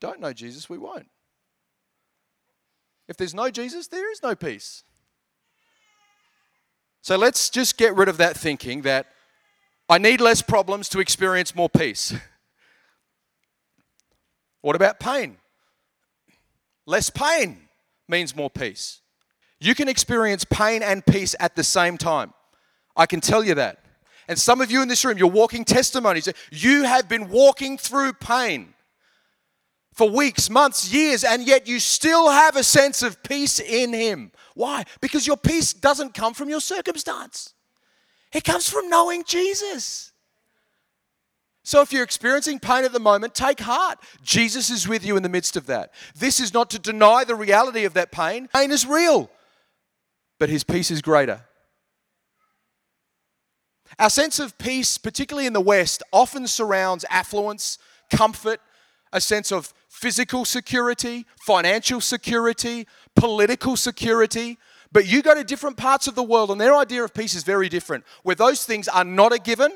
don't 0.00 0.20
know 0.20 0.32
Jesus, 0.32 0.68
we 0.68 0.78
won't. 0.78 1.08
If 3.08 3.16
there's 3.16 3.34
no 3.34 3.50
Jesus, 3.50 3.88
there 3.88 4.10
is 4.12 4.22
no 4.22 4.34
peace. 4.34 4.84
So 7.02 7.16
let's 7.16 7.50
just 7.50 7.76
get 7.76 7.96
rid 7.96 8.08
of 8.08 8.18
that 8.18 8.36
thinking 8.36 8.82
that 8.82 9.06
I 9.88 9.98
need 9.98 10.20
less 10.20 10.42
problems 10.42 10.88
to 10.90 11.00
experience 11.00 11.54
more 11.54 11.68
peace. 11.68 12.14
what 14.60 14.76
about 14.76 15.00
pain? 15.00 15.38
Less 16.86 17.10
pain 17.10 17.62
means 18.08 18.36
more 18.36 18.50
peace. 18.50 18.99
You 19.60 19.74
can 19.74 19.88
experience 19.88 20.44
pain 20.44 20.82
and 20.82 21.04
peace 21.04 21.36
at 21.38 21.54
the 21.54 21.62
same 21.62 21.98
time. 21.98 22.32
I 22.96 23.06
can 23.06 23.20
tell 23.20 23.44
you 23.44 23.54
that. 23.54 23.78
And 24.26 24.38
some 24.38 24.60
of 24.60 24.70
you 24.70 24.80
in 24.80 24.88
this 24.88 25.04
room, 25.04 25.18
you're 25.18 25.28
walking 25.28 25.64
testimonies. 25.64 26.28
You 26.50 26.84
have 26.84 27.08
been 27.08 27.28
walking 27.28 27.76
through 27.76 28.14
pain 28.14 28.74
for 29.92 30.08
weeks, 30.08 30.48
months, 30.48 30.92
years, 30.92 31.24
and 31.24 31.46
yet 31.46 31.66
you 31.68 31.78
still 31.78 32.30
have 32.30 32.56
a 32.56 32.62
sense 32.62 33.02
of 33.02 33.22
peace 33.22 33.58
in 33.60 33.92
Him. 33.92 34.32
Why? 34.54 34.84
Because 35.00 35.26
your 35.26 35.36
peace 35.36 35.72
doesn't 35.72 36.14
come 36.14 36.32
from 36.32 36.48
your 36.48 36.60
circumstance, 36.60 37.54
it 38.32 38.44
comes 38.44 38.68
from 38.68 38.88
knowing 38.88 39.24
Jesus. 39.24 40.12
So 41.62 41.82
if 41.82 41.92
you're 41.92 42.02
experiencing 42.02 42.58
pain 42.58 42.84
at 42.84 42.92
the 42.92 42.98
moment, 42.98 43.34
take 43.34 43.60
heart. 43.60 43.98
Jesus 44.22 44.70
is 44.70 44.88
with 44.88 45.04
you 45.04 45.16
in 45.16 45.22
the 45.22 45.28
midst 45.28 45.56
of 45.56 45.66
that. 45.66 45.92
This 46.16 46.40
is 46.40 46.54
not 46.54 46.70
to 46.70 46.78
deny 46.78 47.22
the 47.22 47.34
reality 47.34 47.84
of 47.84 47.92
that 47.94 48.10
pain. 48.10 48.48
Pain 48.52 48.70
is 48.70 48.86
real 48.86 49.30
but 50.40 50.48
his 50.48 50.64
peace 50.64 50.90
is 50.90 51.02
greater. 51.02 51.42
Our 53.98 54.08
sense 54.08 54.38
of 54.38 54.56
peace, 54.56 54.96
particularly 54.98 55.46
in 55.46 55.52
the 55.52 55.60
West, 55.60 56.02
often 56.12 56.46
surrounds 56.46 57.04
affluence, 57.10 57.78
comfort, 58.10 58.58
a 59.12 59.20
sense 59.20 59.52
of 59.52 59.74
physical 59.88 60.44
security, 60.44 61.26
financial 61.44 62.00
security, 62.00 62.86
political 63.14 63.76
security. 63.76 64.56
But 64.90 65.06
you 65.06 65.20
go 65.20 65.34
to 65.34 65.44
different 65.44 65.76
parts 65.76 66.06
of 66.06 66.14
the 66.14 66.22
world, 66.22 66.50
and 66.50 66.60
their 66.60 66.74
idea 66.74 67.04
of 67.04 67.12
peace 67.12 67.34
is 67.34 67.44
very 67.44 67.68
different, 67.68 68.04
where 68.22 68.36
those 68.36 68.64
things 68.64 68.88
are 68.88 69.04
not 69.04 69.34
a 69.34 69.38
given. 69.38 69.70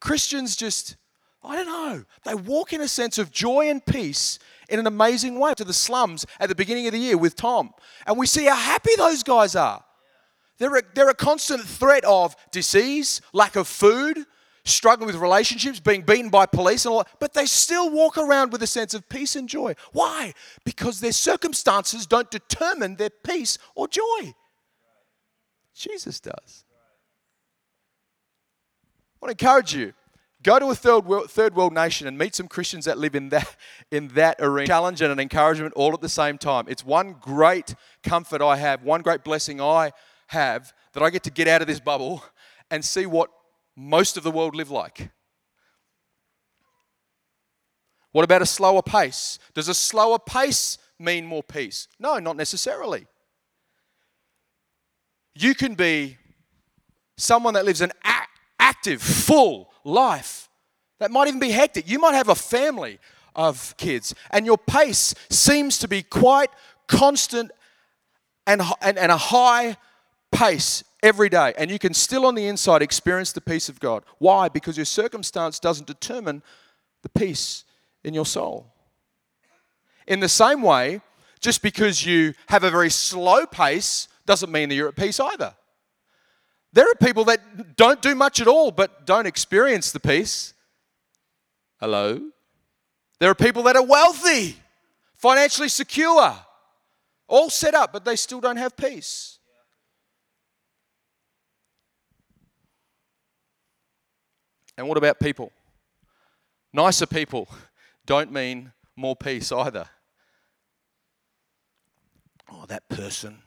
Christians 0.00 0.56
just, 0.56 0.96
I 1.42 1.56
don't 1.56 1.66
know, 1.66 2.04
they 2.24 2.34
walk 2.34 2.72
in 2.72 2.80
a 2.80 2.88
sense 2.88 3.18
of 3.18 3.30
joy 3.30 3.68
and 3.68 3.84
peace 3.84 4.38
in 4.68 4.80
an 4.80 4.86
amazing 4.86 5.38
way 5.38 5.54
to 5.54 5.64
the 5.64 5.72
slums 5.72 6.26
at 6.40 6.48
the 6.48 6.54
beginning 6.54 6.86
of 6.86 6.92
the 6.92 6.98
year 6.98 7.16
with 7.16 7.36
Tom. 7.36 7.72
And 8.06 8.18
we 8.18 8.26
see 8.26 8.46
how 8.46 8.56
happy 8.56 8.92
those 8.96 9.22
guys 9.22 9.54
are. 9.54 9.84
They're 10.58 10.76
a, 10.76 10.82
they're 10.94 11.10
a 11.10 11.14
constant 11.14 11.62
threat 11.62 12.04
of 12.04 12.34
disease, 12.50 13.20
lack 13.32 13.56
of 13.56 13.68
food, 13.68 14.24
struggling 14.64 15.06
with 15.06 15.16
relationships, 15.16 15.78
being 15.78 16.02
beaten 16.02 16.28
by 16.28 16.46
police 16.46 16.84
and 16.84 16.92
all 16.92 16.98
that, 16.98 17.08
but 17.20 17.34
they 17.34 17.46
still 17.46 17.90
walk 17.90 18.18
around 18.18 18.50
with 18.52 18.62
a 18.62 18.66
sense 18.66 18.94
of 18.94 19.08
peace 19.08 19.36
and 19.36 19.48
joy. 19.48 19.74
Why? 19.92 20.32
Because 20.64 21.00
their 21.00 21.12
circumstances 21.12 22.06
don't 22.06 22.30
determine 22.30 22.96
their 22.96 23.10
peace 23.10 23.58
or 23.74 23.86
joy. 23.86 24.34
Jesus 25.74 26.18
does. 26.20 26.64
I 29.14 29.26
want 29.26 29.38
to 29.38 29.44
encourage 29.44 29.74
you 29.74 29.92
Go 30.46 30.60
to 30.60 30.66
a 30.66 30.76
third 30.76 31.06
world, 31.06 31.28
third 31.28 31.56
world 31.56 31.74
nation 31.74 32.06
and 32.06 32.16
meet 32.16 32.36
some 32.36 32.46
Christians 32.46 32.84
that 32.84 32.98
live 32.98 33.16
in 33.16 33.30
that, 33.30 33.56
in 33.90 34.06
that 34.14 34.36
arena. 34.38 34.68
Challenge 34.68 35.02
and 35.02 35.10
an 35.10 35.18
encouragement 35.18 35.74
all 35.74 35.92
at 35.92 36.00
the 36.00 36.08
same 36.08 36.38
time. 36.38 36.66
It's 36.68 36.84
one 36.84 37.16
great 37.20 37.74
comfort 38.04 38.40
I 38.40 38.56
have, 38.56 38.84
one 38.84 39.02
great 39.02 39.24
blessing 39.24 39.60
I 39.60 39.90
have 40.28 40.72
that 40.92 41.02
I 41.02 41.10
get 41.10 41.24
to 41.24 41.32
get 41.32 41.48
out 41.48 41.62
of 41.62 41.66
this 41.66 41.80
bubble 41.80 42.22
and 42.70 42.84
see 42.84 43.06
what 43.06 43.28
most 43.74 44.16
of 44.16 44.22
the 44.22 44.30
world 44.30 44.54
live 44.54 44.70
like. 44.70 45.10
What 48.12 48.22
about 48.22 48.40
a 48.40 48.46
slower 48.46 48.82
pace? 48.82 49.40
Does 49.52 49.66
a 49.66 49.74
slower 49.74 50.20
pace 50.20 50.78
mean 50.96 51.26
more 51.26 51.42
peace? 51.42 51.88
No, 51.98 52.20
not 52.20 52.36
necessarily. 52.36 53.08
You 55.34 55.56
can 55.56 55.74
be 55.74 56.18
someone 57.16 57.54
that 57.54 57.64
lives 57.64 57.80
an 57.80 57.90
active, 58.04 59.02
full 59.02 59.72
life. 59.86 60.48
That 60.98 61.10
might 61.10 61.28
even 61.28 61.40
be 61.40 61.50
hectic. 61.50 61.88
You 61.88 61.98
might 61.98 62.14
have 62.14 62.28
a 62.28 62.34
family 62.34 62.98
of 63.34 63.74
kids, 63.76 64.14
and 64.30 64.46
your 64.46 64.58
pace 64.58 65.14
seems 65.28 65.78
to 65.78 65.88
be 65.88 66.02
quite 66.02 66.50
constant 66.88 67.50
and, 68.46 68.62
and, 68.80 68.98
and 68.98 69.12
a 69.12 69.16
high 69.16 69.76
pace 70.32 70.84
every 71.02 71.28
day. 71.28 71.52
And 71.58 71.70
you 71.70 71.78
can 71.78 71.94
still 71.94 72.26
on 72.26 72.34
the 72.34 72.46
inside 72.46 72.82
experience 72.82 73.32
the 73.32 73.40
peace 73.40 73.68
of 73.68 73.78
God. 73.78 74.04
Why? 74.18 74.48
Because 74.48 74.76
your 74.76 74.86
circumstance 74.86 75.60
doesn't 75.60 75.86
determine 75.86 76.42
the 77.02 77.08
peace 77.08 77.64
in 78.04 78.14
your 78.14 78.26
soul. 78.26 78.72
In 80.06 80.20
the 80.20 80.28
same 80.28 80.62
way, 80.62 81.00
just 81.40 81.62
because 81.62 82.06
you 82.06 82.32
have 82.48 82.64
a 82.64 82.70
very 82.70 82.90
slow 82.90 83.44
pace 83.46 84.08
doesn't 84.24 84.50
mean 84.50 84.68
that 84.68 84.74
you're 84.74 84.88
at 84.88 84.96
peace 84.96 85.20
either. 85.20 85.54
There 86.76 86.84
are 86.90 86.94
people 86.94 87.24
that 87.24 87.74
don't 87.74 88.02
do 88.02 88.14
much 88.14 88.38
at 88.38 88.46
all 88.46 88.70
but 88.70 89.06
don't 89.06 89.24
experience 89.24 89.92
the 89.92 89.98
peace. 89.98 90.52
Hello? 91.80 92.20
There 93.18 93.30
are 93.30 93.34
people 93.34 93.62
that 93.62 93.76
are 93.76 93.82
wealthy, 93.82 94.58
financially 95.14 95.70
secure, 95.70 96.36
all 97.28 97.48
set 97.48 97.74
up, 97.74 97.94
but 97.94 98.04
they 98.04 98.14
still 98.14 98.42
don't 98.42 98.58
have 98.58 98.76
peace. 98.76 99.38
And 104.76 104.86
what 104.86 104.98
about 104.98 105.18
people? 105.18 105.52
Nicer 106.74 107.06
people 107.06 107.48
don't 108.04 108.30
mean 108.30 108.72
more 108.96 109.16
peace 109.16 109.50
either. 109.50 109.88
Oh, 112.52 112.66
that 112.66 112.86
person, 112.90 113.38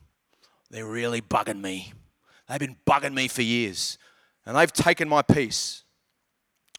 they're 0.71 0.88
really 0.88 1.21
bugging 1.21 1.62
me. 1.62 1.93
They've 2.50 2.60
been 2.60 2.77
bugging 2.86 3.13
me 3.13 3.27
for 3.27 3.44
years 3.44 3.98
and 4.46 4.58
they've 4.58 4.74
taken 4.74 5.08
my 5.08 5.22
peace. 5.22 5.84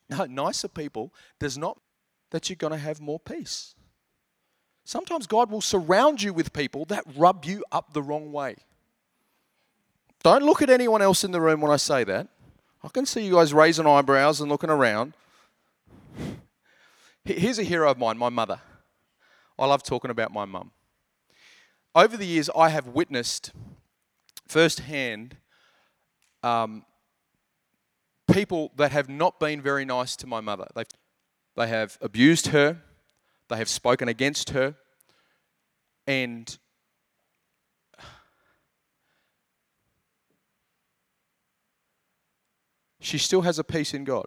No, 0.08 0.26
nicer 0.26 0.66
people 0.66 1.14
does 1.38 1.56
not 1.56 1.80
that 2.30 2.50
you're 2.50 2.56
going 2.56 2.72
to 2.72 2.78
have 2.78 3.00
more 3.00 3.20
peace. 3.20 3.76
Sometimes 4.84 5.28
God 5.28 5.50
will 5.50 5.60
surround 5.60 6.20
you 6.20 6.32
with 6.32 6.52
people 6.52 6.84
that 6.86 7.04
rub 7.16 7.44
you 7.44 7.64
up 7.70 7.92
the 7.92 8.02
wrong 8.02 8.32
way. 8.32 8.56
Don't 10.24 10.42
look 10.42 10.60
at 10.62 10.70
anyone 10.70 11.00
else 11.00 11.22
in 11.22 11.30
the 11.30 11.40
room 11.40 11.60
when 11.60 11.70
I 11.70 11.76
say 11.76 12.02
that. 12.04 12.26
I 12.82 12.88
can 12.88 13.06
see 13.06 13.24
you 13.24 13.34
guys 13.34 13.54
raising 13.54 13.86
eyebrows 13.86 14.40
and 14.40 14.50
looking 14.50 14.70
around. 14.70 15.12
Here's 17.24 17.58
a 17.58 17.62
hero 17.62 17.90
of 17.90 17.98
mine, 17.98 18.18
my 18.18 18.30
mother. 18.30 18.60
I 19.58 19.66
love 19.66 19.82
talking 19.82 20.10
about 20.10 20.32
my 20.32 20.44
mum. 20.44 20.72
Over 21.94 22.16
the 22.16 22.26
years, 22.26 22.50
I 22.56 22.70
have 22.70 22.88
witnessed 22.88 23.52
firsthand 24.48 25.36
um, 26.42 26.84
people 28.32 28.72
that 28.76 28.92
have 28.92 29.08
not 29.08 29.40
been 29.40 29.60
very 29.60 29.84
nice 29.84 30.16
to 30.16 30.26
my 30.26 30.40
mother. 30.40 30.66
They've, 30.74 30.86
they 31.56 31.66
have 31.68 31.98
abused 32.00 32.48
her, 32.48 32.78
they 33.48 33.56
have 33.56 33.68
spoken 33.68 34.08
against 34.08 34.50
her, 34.50 34.74
and 36.06 36.58
she 43.00 43.18
still 43.18 43.42
has 43.42 43.58
a 43.58 43.64
peace 43.64 43.94
in 43.94 44.04
God. 44.04 44.26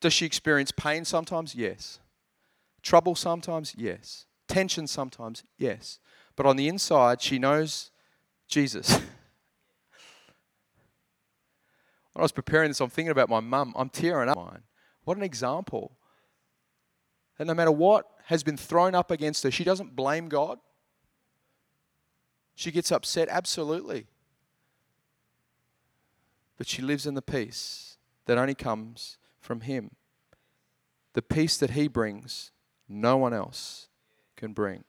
Does 0.00 0.12
she 0.12 0.26
experience 0.26 0.72
pain 0.72 1.04
sometimes? 1.04 1.54
Yes. 1.54 2.00
Trouble 2.82 3.14
sometimes? 3.14 3.74
Yes. 3.76 4.26
Tension 4.48 4.86
sometimes? 4.86 5.44
Yes. 5.58 5.98
But 6.36 6.46
on 6.46 6.56
the 6.56 6.68
inside, 6.68 7.20
she 7.20 7.38
knows 7.38 7.90
Jesus. 8.48 8.98
when 12.20 12.24
I 12.24 12.26
was 12.26 12.32
preparing 12.32 12.68
this, 12.68 12.82
I'm 12.82 12.90
thinking 12.90 13.12
about 13.12 13.30
my 13.30 13.40
mum. 13.40 13.72
I'm 13.74 13.88
tearing 13.88 14.28
up. 14.28 14.36
What 15.04 15.16
an 15.16 15.22
example. 15.22 15.96
That 17.38 17.46
no 17.46 17.54
matter 17.54 17.72
what 17.72 18.04
has 18.24 18.42
been 18.42 18.58
thrown 18.58 18.94
up 18.94 19.10
against 19.10 19.42
her, 19.44 19.50
she 19.50 19.64
doesn't 19.64 19.96
blame 19.96 20.28
God. 20.28 20.58
She 22.54 22.70
gets 22.70 22.92
upset, 22.92 23.28
absolutely. 23.30 24.06
But 26.58 26.68
she 26.68 26.82
lives 26.82 27.06
in 27.06 27.14
the 27.14 27.22
peace 27.22 27.96
that 28.26 28.36
only 28.36 28.54
comes 28.54 29.16
from 29.40 29.62
Him. 29.62 29.92
The 31.14 31.22
peace 31.22 31.56
that 31.56 31.70
He 31.70 31.88
brings, 31.88 32.52
no 32.86 33.16
one 33.16 33.32
else 33.32 33.88
can 34.36 34.52
bring. 34.52 34.84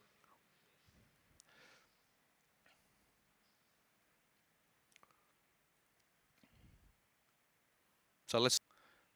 So 8.31 8.39
let's, 8.39 8.61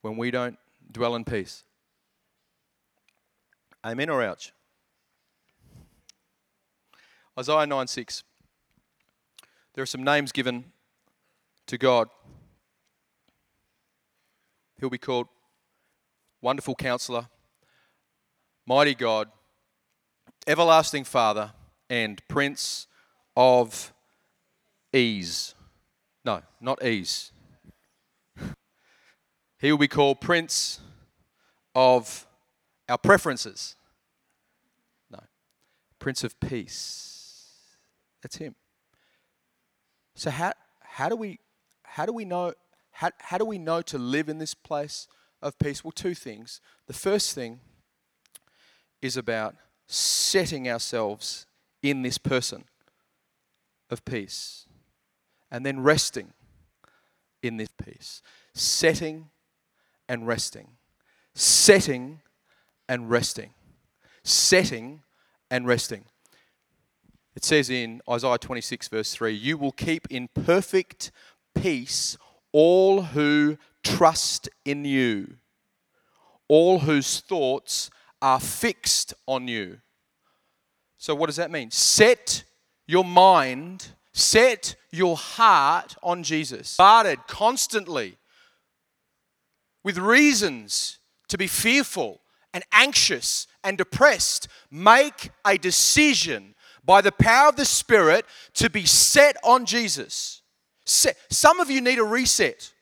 when 0.02 0.18
we 0.18 0.30
don't 0.30 0.58
dwell 0.92 1.16
in 1.16 1.24
peace. 1.24 1.64
Amen 3.86 4.10
or 4.10 4.22
ouch? 4.22 4.52
Isaiah 7.40 7.66
9 7.66 7.88
6. 7.88 8.24
There 9.74 9.84
are 9.84 9.86
some 9.86 10.04
names 10.04 10.34
given 10.34 10.66
to 11.68 11.78
God. 11.78 12.10
He'll 14.82 14.90
be 14.90 14.98
called 14.98 15.28
Wonderful 16.42 16.76
Counselor, 16.76 17.30
Mighty 18.66 18.96
God, 18.96 19.30
Everlasting 20.46 21.06
Father, 21.06 21.54
and 21.90 22.22
Prince 22.28 22.88
of 23.38 23.94
Ease. 24.92 25.56
No, 26.26 26.42
not 26.60 26.84
Ease. 26.84 27.32
He 29.66 29.72
will 29.72 29.80
be 29.80 29.88
called 29.88 30.22
Prince 30.22 30.80
of 31.74 32.28
our 32.88 33.00
preferences. 33.00 33.76
No, 35.10 35.18
Prince 35.98 36.24
of 36.24 36.40
Peace. 36.40 37.74
That's 38.22 38.36
him. 38.36 38.54
So 40.14 40.30
how 40.30 40.54
how 40.82 41.10
do 41.10 41.16
we 41.16 41.40
how 41.82 42.06
do 42.06 42.14
we 42.14 42.26
know 42.26 42.54
how, 42.92 43.10
how 43.18 43.40
do 43.40 43.46
we 43.46 43.58
know 43.58 43.82
to 43.82 43.98
live 43.98 44.30
in 44.30 44.38
this 44.38 44.54
place 44.54 45.08
of 45.42 45.58
peace? 45.58 45.84
Well, 45.84 45.92
two 45.92 46.14
things. 46.14 46.62
The 46.86 46.94
first 46.94 47.34
thing 47.34 47.60
is 49.02 49.18
about 49.18 49.56
setting 49.88 50.70
ourselves 50.70 51.48
in 51.82 52.04
this 52.04 52.20
person 52.20 52.66
of 53.90 54.06
peace 54.06 54.68
and 55.50 55.66
then 55.66 55.80
resting 55.80 56.34
in 57.42 57.58
this 57.58 57.70
peace. 57.84 58.22
Setting 58.54 59.32
and 60.08 60.28
resting. 60.28 60.70
Setting 61.34 62.22
and 62.88 63.10
resting. 63.10 63.52
Setting 64.24 65.02
and 65.52 65.68
resting. 65.68 66.06
It 67.36 67.44
says 67.44 67.70
in 67.70 68.02
Isaiah 68.10 68.38
26, 68.38 68.88
verse 68.88 69.14
3 69.14 69.34
You 69.34 69.58
will 69.58 69.72
keep 69.72 70.08
in 70.10 70.30
perfect 70.30 71.12
peace 71.54 72.18
all 72.52 73.02
who 73.02 73.58
trust 73.84 74.48
in 74.64 74.86
you, 74.86 75.36
all 76.48 76.80
whose 76.80 77.20
thoughts 77.20 77.90
are 78.22 78.40
fixed 78.40 79.14
on 79.28 79.48
you. 79.48 79.80
So, 80.98 81.14
what 81.14 81.28
does 81.28 81.36
that 81.36 81.52
mean? 81.52 81.70
Set 81.72 82.46
your 82.88 83.04
mind, 83.04 83.90
set 84.14 84.76
your 84.92 85.18
heart 85.18 85.96
on 86.02 86.24
Jesus. 86.24 86.78
Guarded 86.78 87.20
constantly 87.28 88.18
with 89.86 90.00
reasons 90.00 90.98
to 91.28 91.38
be 91.38 91.46
fearful 91.46 92.20
and 92.56 92.64
anxious 92.72 93.46
and 93.64 93.78
depressed, 93.78 94.48
make 94.72 95.30
a 95.46 95.60
decision 95.60 96.56
by 96.84 97.02
the 97.02 97.12
power 97.12 97.50
of 97.50 97.56
the 97.56 97.66
Spirit 97.66 98.26
to 98.56 98.68
be 98.68 98.84
set 98.84 99.38
on 99.44 99.64
Jesus. 99.64 100.42
Some 100.86 101.60
of 101.60 101.70
you 101.70 101.82
need 101.82 102.00
a 102.00 102.04
reset. 102.04 102.74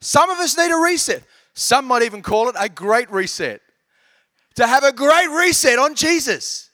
Some 0.00 0.30
of 0.30 0.38
us 0.38 0.56
need 0.56 0.70
a 0.70 0.76
reset. 0.76 1.24
Some 1.54 1.86
might 1.86 2.02
even 2.02 2.22
call 2.22 2.48
it 2.48 2.56
a 2.58 2.68
great 2.68 3.10
reset. 3.10 3.60
To 4.54 4.68
have 4.68 4.84
a 4.84 4.92
great 4.92 5.28
reset 5.28 5.78
on 5.80 5.96
Jesus. 5.96 6.70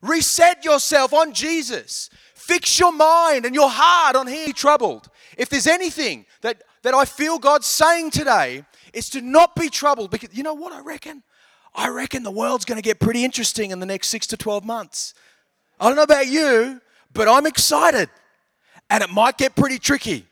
Reset 0.00 0.64
yourself 0.64 1.12
on 1.12 1.34
Jesus. 1.34 2.08
Fix 2.34 2.78
your 2.78 2.92
mind 2.92 3.44
and 3.44 3.54
your 3.54 3.68
heart 3.70 4.16
on 4.16 4.26
Him. 4.26 4.52
Troubled. 4.54 5.10
If 5.36 5.50
there's 5.50 5.66
anything 5.66 6.24
that 6.40 6.62
that 6.82 6.94
I 6.94 7.04
feel 7.04 7.38
God 7.38 7.64
saying 7.64 8.10
today 8.10 8.64
is 8.92 9.10
to 9.10 9.20
not 9.20 9.54
be 9.54 9.68
troubled 9.68 10.10
because 10.10 10.30
you 10.32 10.42
know 10.42 10.54
what 10.54 10.72
I 10.72 10.80
reckon? 10.80 11.22
I 11.74 11.88
reckon 11.88 12.22
the 12.22 12.30
world's 12.30 12.64
going 12.64 12.76
to 12.76 12.82
get 12.82 12.98
pretty 12.98 13.24
interesting 13.24 13.70
in 13.70 13.78
the 13.80 13.86
next 13.86 14.08
six 14.08 14.26
to 14.28 14.36
12 14.36 14.64
months. 14.64 15.14
I 15.78 15.86
don't 15.86 15.96
know 15.96 16.02
about 16.02 16.26
you, 16.26 16.80
but 17.12 17.28
I'm 17.28 17.46
excited 17.46 18.10
and 18.88 19.02
it 19.02 19.10
might 19.10 19.38
get 19.38 19.54
pretty 19.54 19.78
tricky. 19.78 20.26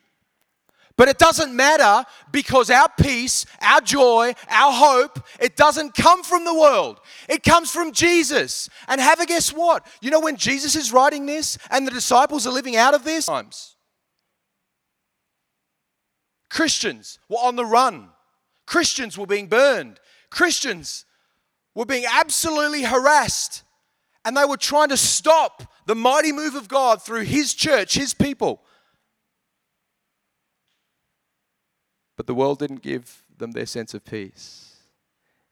But 0.97 1.07
it 1.07 1.17
doesn't 1.17 1.55
matter 1.55 2.05
because 2.33 2.71
our 2.71 2.89
peace, 3.01 3.47
our 3.63 3.81
joy, 3.81 4.35
our 4.51 4.73
hope, 4.73 5.25
it 5.39 5.55
doesn't 5.55 5.95
come 5.95 6.25
from 6.25 6.45
the 6.45 6.53
world. 6.53 6.99
It 7.29 7.45
comes 7.45 7.71
from 7.71 7.93
Jesus. 7.93 8.69
And 8.89 9.01
have 9.01 9.21
a 9.21 9.27
guess 9.27 9.53
what? 9.53 9.87
You 10.03 10.11
know, 10.11 10.19
when 10.19 10.35
Jesus 10.35 10.75
is 10.75 10.93
writing 10.93 11.25
this 11.25 11.57
and 11.71 11.87
the 11.87 11.93
disciples 11.93 12.49
are 12.49 12.53
living 12.53 12.75
out 12.75 12.95
of 12.95 13.05
this, 13.05 13.27
times 13.27 13.77
Christians 16.49 17.19
were 17.29 17.37
on 17.37 17.57
the 17.57 17.65
run. 17.65 18.09
Christians 18.67 19.17
were 19.17 19.27
being 19.27 19.47
burned. 19.47 20.01
Christians 20.31 21.05
were 21.75 21.87
being 21.87 22.05
absolutely 22.11 22.83
harassed. 22.83 23.63
And 24.25 24.37
they 24.37 24.45
were 24.45 24.57
trying 24.57 24.89
to 24.91 24.97
stop 24.97 25.63
the 25.87 25.95
mighty 25.95 26.33
move 26.33 26.55
of 26.55 26.69
God 26.69 27.03
through 27.03 27.23
His 27.23 27.55
church, 27.55 27.95
His 27.95 28.15
people. 28.15 28.63
But 32.17 32.27
the 32.27 32.35
world 32.35 32.59
didn't 32.59 32.83
give 32.83 33.23
them 33.37 33.53
their 33.53 33.67
sense 33.67 33.95
of 33.95 34.05
peace, 34.05 34.77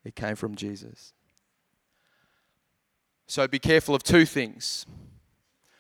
it 0.04 0.14
came 0.16 0.34
from 0.34 0.56
Jesus. 0.56 1.12
So 3.28 3.46
be 3.48 3.58
careful 3.58 3.94
of 3.94 4.02
two 4.02 4.24
things 4.24 4.86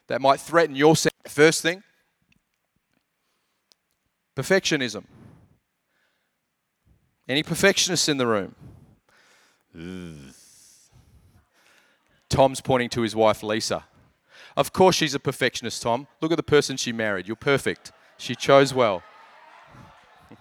that 0.08 0.20
might 0.20 0.40
threaten 0.40 0.74
your 0.74 0.96
sense. 0.96 1.14
First 1.28 1.62
thing, 1.62 1.82
Perfectionism. 4.36 5.04
Any 7.26 7.42
perfectionists 7.42 8.08
in 8.08 8.18
the 8.18 8.26
room? 8.26 8.54
Tom's 12.28 12.60
pointing 12.60 12.90
to 12.90 13.00
his 13.00 13.16
wife, 13.16 13.42
Lisa. 13.42 13.84
Of 14.56 14.72
course, 14.72 14.94
she's 14.94 15.14
a 15.14 15.18
perfectionist, 15.18 15.82
Tom. 15.82 16.06
Look 16.20 16.32
at 16.32 16.36
the 16.36 16.42
person 16.42 16.76
she 16.76 16.92
married. 16.92 17.26
You're 17.26 17.36
perfect. 17.36 17.92
She 18.18 18.34
chose 18.34 18.74
well. 18.74 19.02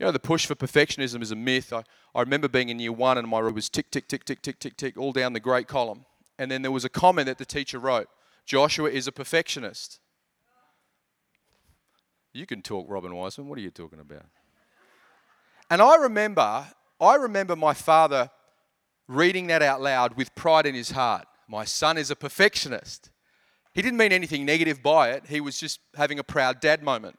You 0.00 0.06
know, 0.06 0.12
the 0.12 0.18
push 0.18 0.44
for 0.44 0.56
perfectionism 0.56 1.22
is 1.22 1.30
a 1.30 1.36
myth. 1.36 1.72
I, 1.72 1.84
I 2.16 2.20
remember 2.20 2.48
being 2.48 2.68
in 2.68 2.80
year 2.80 2.90
one 2.92 3.16
and 3.16 3.28
my 3.28 3.38
room 3.38 3.54
was 3.54 3.70
tick, 3.70 3.92
tick, 3.92 4.08
tick, 4.08 4.24
tick, 4.24 4.42
tick, 4.42 4.58
tick, 4.58 4.76
tick, 4.76 4.98
all 4.98 5.12
down 5.12 5.34
the 5.34 5.40
great 5.40 5.68
column 5.68 6.04
and 6.38 6.50
then 6.50 6.62
there 6.62 6.70
was 6.70 6.84
a 6.84 6.88
comment 6.88 7.26
that 7.26 7.38
the 7.38 7.44
teacher 7.44 7.78
wrote 7.78 8.08
Joshua 8.46 8.90
is 8.90 9.06
a 9.06 9.12
perfectionist. 9.12 10.00
You 12.32 12.46
can 12.46 12.62
talk, 12.62 12.86
Robin 12.88 13.14
Wiseman. 13.14 13.48
What 13.48 13.58
are 13.58 13.62
you 13.62 13.70
talking 13.70 14.00
about? 14.00 14.26
And 15.70 15.80
I 15.80 15.96
remember, 15.96 16.66
I 17.00 17.14
remember 17.14 17.56
my 17.56 17.74
father 17.74 18.30
reading 19.08 19.46
that 19.46 19.62
out 19.62 19.80
loud 19.80 20.16
with 20.16 20.34
pride 20.34 20.66
in 20.66 20.74
his 20.74 20.90
heart. 20.90 21.26
My 21.48 21.64
son 21.64 21.96
is 21.96 22.10
a 22.10 22.16
perfectionist. 22.16 23.10
He 23.72 23.82
didn't 23.82 23.98
mean 23.98 24.12
anything 24.12 24.44
negative 24.44 24.82
by 24.82 25.10
it, 25.10 25.26
he 25.26 25.40
was 25.40 25.58
just 25.58 25.80
having 25.96 26.18
a 26.18 26.24
proud 26.24 26.60
dad 26.60 26.82
moment. 26.82 27.18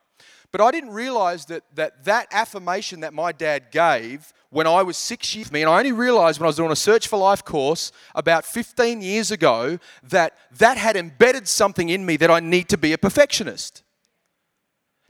But 0.51 0.61
I 0.61 0.71
didn't 0.71 0.91
realize 0.91 1.45
that 1.45 1.63
that, 1.75 2.05
that 2.05 2.27
affirmation 2.31 3.01
that 3.01 3.13
my 3.13 3.31
dad 3.31 3.71
gave 3.71 4.33
when 4.49 4.67
I 4.67 4.83
was 4.83 4.95
six 4.95 5.35
years 5.35 5.51
me, 5.51 5.61
and 5.61 5.69
I 5.69 5.79
only 5.79 5.91
realized 5.91 6.39
when 6.39 6.45
I 6.45 6.47
was 6.47 6.55
doing 6.55 6.71
a 6.71 6.75
Search 6.75 7.07
for 7.07 7.17
Life 7.17 7.43
course 7.43 7.91
about 8.13 8.45
15 8.45 9.01
years 9.01 9.31
ago 9.31 9.79
that 10.03 10.37
that 10.57 10.77
had 10.77 10.95
embedded 10.95 11.47
something 11.47 11.89
in 11.89 12.05
me 12.05 12.15
that 12.17 12.31
I 12.31 12.39
need 12.39 12.69
to 12.69 12.77
be 12.77 12.93
a 12.93 12.97
perfectionist. 12.97 13.83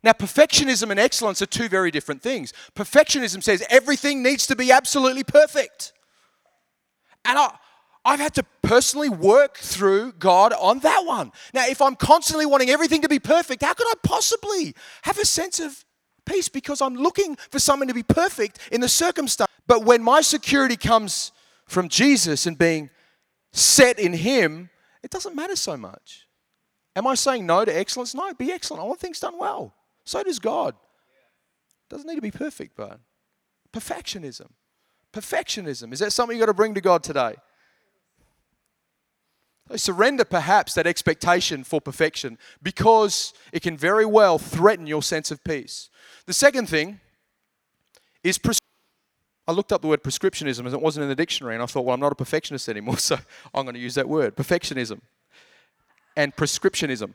Now, 0.02 0.14
perfectionism 0.14 0.92
and 0.92 1.00
excellence 1.00 1.42
are 1.42 1.48
two 1.48 1.68
very 1.68 1.90
different 1.90 2.22
things. 2.22 2.54
Perfectionism 2.76 3.42
says 3.42 3.64
everything 3.70 4.22
needs 4.22 4.46
to 4.48 4.56
be 4.56 4.72
absolutely 4.72 5.24
perfect. 5.24 5.94
And 7.26 7.40
I, 7.40 7.56
I've 8.06 8.20
had 8.20 8.36
to 8.36 8.46
personally 8.62 9.10
work 9.10 9.58
through 9.58 10.14
God 10.14 10.54
on 10.54 10.80
that 10.80 11.06
one. 11.06 11.32
Now, 11.54 11.66
if 11.68 11.82
I'm 11.82 11.96
constantly 11.96 12.46
wanting 12.46 12.70
everything 12.70 13.02
to 13.02 13.10
be 13.10 13.18
perfect, 13.18 13.64
how 13.64 13.74
could 13.74 13.88
I 13.88 13.96
possibly 14.04 14.76
have 15.02 15.18
a 15.18 15.26
sense 15.26 15.60
of 15.60 15.84
peace? 16.24 16.48
Because 16.48 16.82
I'm 16.82 16.94
looking 16.94 17.36
for 17.50 17.58
someone 17.58 17.88
to 17.88 17.96
be 17.96 18.04
perfect 18.04 18.60
in 18.72 18.80
the 18.80 18.88
circumstance. 18.88 19.50
But 19.66 19.84
when 19.86 20.04
my 20.04 20.22
security 20.22 20.78
comes 20.78 21.32
from 21.66 21.90
Jesus 21.90 22.46
and 22.46 22.58
being 22.58 22.92
set 23.52 23.98
in 23.98 24.14
Him, 24.14 24.70
it 25.02 25.10
doesn't 25.10 25.36
matter 25.36 25.56
so 25.56 25.76
much. 25.76 26.28
Am 26.96 27.08
I 27.08 27.16
saying 27.16 27.46
no 27.46 27.66
to 27.66 27.76
excellence? 27.76 28.14
No, 28.14 28.34
be 28.36 28.52
excellent. 28.52 28.84
I 28.84 28.86
want 28.86 29.00
things 29.00 29.20
done 29.20 29.40
well. 29.40 29.74
So 30.06 30.22
does 30.24 30.38
God. 30.38 30.76
Doesn't 31.90 32.08
need 32.08 32.16
to 32.16 32.22
be 32.22 32.32
perfect, 32.32 32.76
but 32.78 33.00
perfectionism. 33.74 34.52
Perfectionism. 35.12 35.92
Is 35.92 36.00
that 36.00 36.14
something 36.14 36.38
you've 36.38 36.46
got 36.46 36.52
to 36.52 36.54
bring 36.54 36.76
to 36.76 36.82
God 36.82 37.04
today? 37.04 37.36
Surrender 39.76 40.26
perhaps 40.26 40.74
that 40.76 40.86
expectation 40.86 41.64
for 41.64 41.82
perfection 41.82 42.38
because 42.62 43.34
it 43.52 43.62
can 43.62 43.76
very 43.76 44.06
well 44.06 44.38
threaten 44.38 44.86
your 44.86 45.02
sense 45.02 45.32
of 45.32 45.44
peace. 45.44 45.90
The 46.28 46.34
second 46.34 46.70
thing 46.70 47.00
is 48.24 48.38
pres- 48.38 48.60
I 49.48 49.52
looked 49.52 49.72
up 49.72 49.82
the 49.82 49.88
word 49.88 50.04
prescriptionism 50.04 50.60
and 50.60 50.74
it 50.74 50.82
wasn't 50.82 51.04
in 51.04 51.10
the 51.10 51.16
dictionary, 51.16 51.54
and 51.56 51.64
I 51.64 51.66
thought, 51.66 51.86
well, 51.86 51.94
I'm 51.94 52.00
not 52.00 52.12
a 52.12 52.16
perfectionist 52.16 52.70
anymore, 52.70 52.98
so 53.00 53.18
I'm 53.54 53.66
going 53.66 53.76
to 53.76 53.80
use 53.80 53.96
that 53.96 54.08
word 54.08 54.36
perfectionism 54.36 55.02
and 56.16 56.36
prescriptionism. 56.36 57.14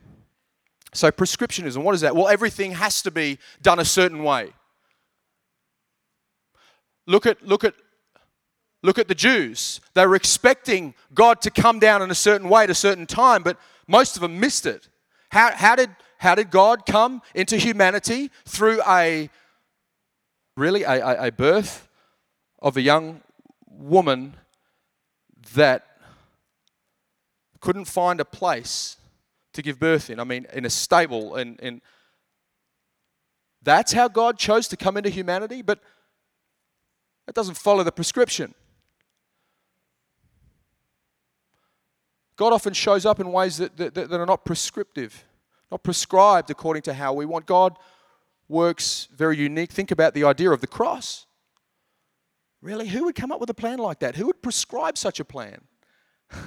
So, 0.93 1.09
prescriptionism, 1.09 1.83
what 1.83 1.95
is 1.95 2.01
that? 2.01 2.15
Well, 2.15 2.27
everything 2.27 2.73
has 2.73 3.01
to 3.03 3.11
be 3.11 3.39
done 3.61 3.79
a 3.79 3.85
certain 3.85 4.23
way. 4.23 4.51
Look 7.07 7.25
at, 7.25 7.45
look 7.45 7.63
at, 7.63 7.75
look 8.83 8.97
at 8.97 9.07
the 9.07 9.15
Jews. 9.15 9.79
They 9.93 10.05
were 10.05 10.15
expecting 10.15 10.93
God 11.13 11.41
to 11.41 11.51
come 11.51 11.79
down 11.79 12.01
in 12.01 12.11
a 12.11 12.15
certain 12.15 12.49
way 12.49 12.63
at 12.63 12.69
a 12.69 12.75
certain 12.75 13.05
time, 13.05 13.43
but 13.43 13.57
most 13.87 14.15
of 14.15 14.21
them 14.21 14.39
missed 14.39 14.65
it. 14.65 14.87
How, 15.29 15.51
how, 15.53 15.75
did, 15.75 15.89
how 16.17 16.35
did 16.35 16.51
God 16.51 16.85
come 16.85 17.21
into 17.35 17.57
humanity? 17.57 18.31
Through 18.45 18.81
a 18.87 19.29
really 20.57 20.83
a, 20.83 21.27
a, 21.27 21.31
birth 21.31 21.87
of 22.59 22.75
a 22.77 22.81
young 22.81 23.21
woman 23.69 24.35
that 25.53 25.87
couldn't 27.59 27.85
find 27.85 28.19
a 28.19 28.25
place 28.25 28.97
to 29.53 29.61
give 29.61 29.79
birth 29.79 30.09
in. 30.09 30.19
I 30.19 30.23
mean, 30.23 30.47
in 30.53 30.65
a 30.65 30.69
stable. 30.69 31.35
And, 31.35 31.81
that's 33.63 33.93
how 33.93 34.07
God 34.07 34.39
chose 34.39 34.67
to 34.69 34.77
come 34.77 34.97
into 34.97 35.09
humanity, 35.09 35.61
but 35.61 35.79
it 37.27 37.35
doesn't 37.35 37.57
follow 37.57 37.83
the 37.83 37.91
prescription. 37.91 38.55
God 42.41 42.53
often 42.53 42.73
shows 42.73 43.05
up 43.05 43.19
in 43.19 43.31
ways 43.31 43.57
that, 43.57 43.77
that, 43.77 43.93
that 43.93 44.11
are 44.11 44.25
not 44.25 44.45
prescriptive, 44.45 45.25
not 45.69 45.83
prescribed 45.83 46.49
according 46.49 46.81
to 46.81 46.93
how 46.95 47.13
we 47.13 47.23
want. 47.23 47.45
God 47.45 47.77
works 48.49 49.07
very 49.15 49.37
unique. 49.37 49.71
Think 49.71 49.91
about 49.91 50.15
the 50.15 50.23
idea 50.23 50.49
of 50.49 50.59
the 50.59 50.65
cross. 50.65 51.27
Really? 52.59 52.87
Who 52.87 53.03
would 53.03 53.13
come 53.13 53.31
up 53.31 53.39
with 53.39 53.51
a 53.51 53.53
plan 53.53 53.77
like 53.77 53.99
that? 53.99 54.15
Who 54.15 54.25
would 54.25 54.41
prescribe 54.41 54.97
such 54.97 55.19
a 55.19 55.23
plan? 55.23 55.61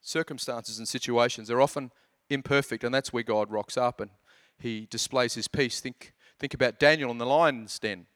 circumstances 0.00 0.80
and 0.80 0.88
situations. 0.88 1.46
They're 1.46 1.60
often 1.60 1.92
imperfect, 2.28 2.82
and 2.82 2.92
that's 2.92 3.12
where 3.12 3.22
God 3.22 3.52
rocks 3.52 3.76
up 3.76 4.00
and 4.00 4.10
he 4.58 4.88
displays 4.90 5.34
his 5.34 5.46
peace. 5.46 5.78
Think, 5.78 6.12
think 6.38 6.54
about 6.54 6.78
Daniel 6.78 7.10
in 7.10 7.18
the 7.18 7.26
lion's 7.26 7.78
den. 7.78 8.06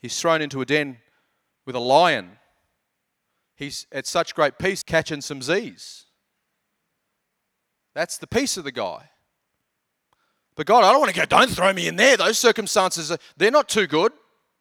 He's 0.00 0.18
thrown 0.18 0.42
into 0.42 0.60
a 0.60 0.66
den 0.66 0.98
with 1.66 1.76
a 1.76 1.80
lion. 1.80 2.38
He's 3.56 3.86
at 3.92 4.06
such 4.06 4.34
great 4.34 4.58
peace 4.58 4.82
catching 4.82 5.20
some 5.20 5.42
Z's. 5.42 6.06
That's 7.94 8.18
the 8.18 8.26
peace 8.26 8.56
of 8.56 8.64
the 8.64 8.72
guy. 8.72 9.10
But 10.56 10.66
God, 10.66 10.84
I 10.84 10.92
don't 10.92 11.00
want 11.00 11.12
to 11.14 11.20
go, 11.20 11.26
don't 11.26 11.50
throw 11.50 11.72
me 11.72 11.86
in 11.86 11.96
there. 11.96 12.16
Those 12.16 12.38
circumstances, 12.38 13.10
are, 13.10 13.18
they're 13.36 13.50
not 13.50 13.68
too 13.68 13.86
good. 13.86 14.12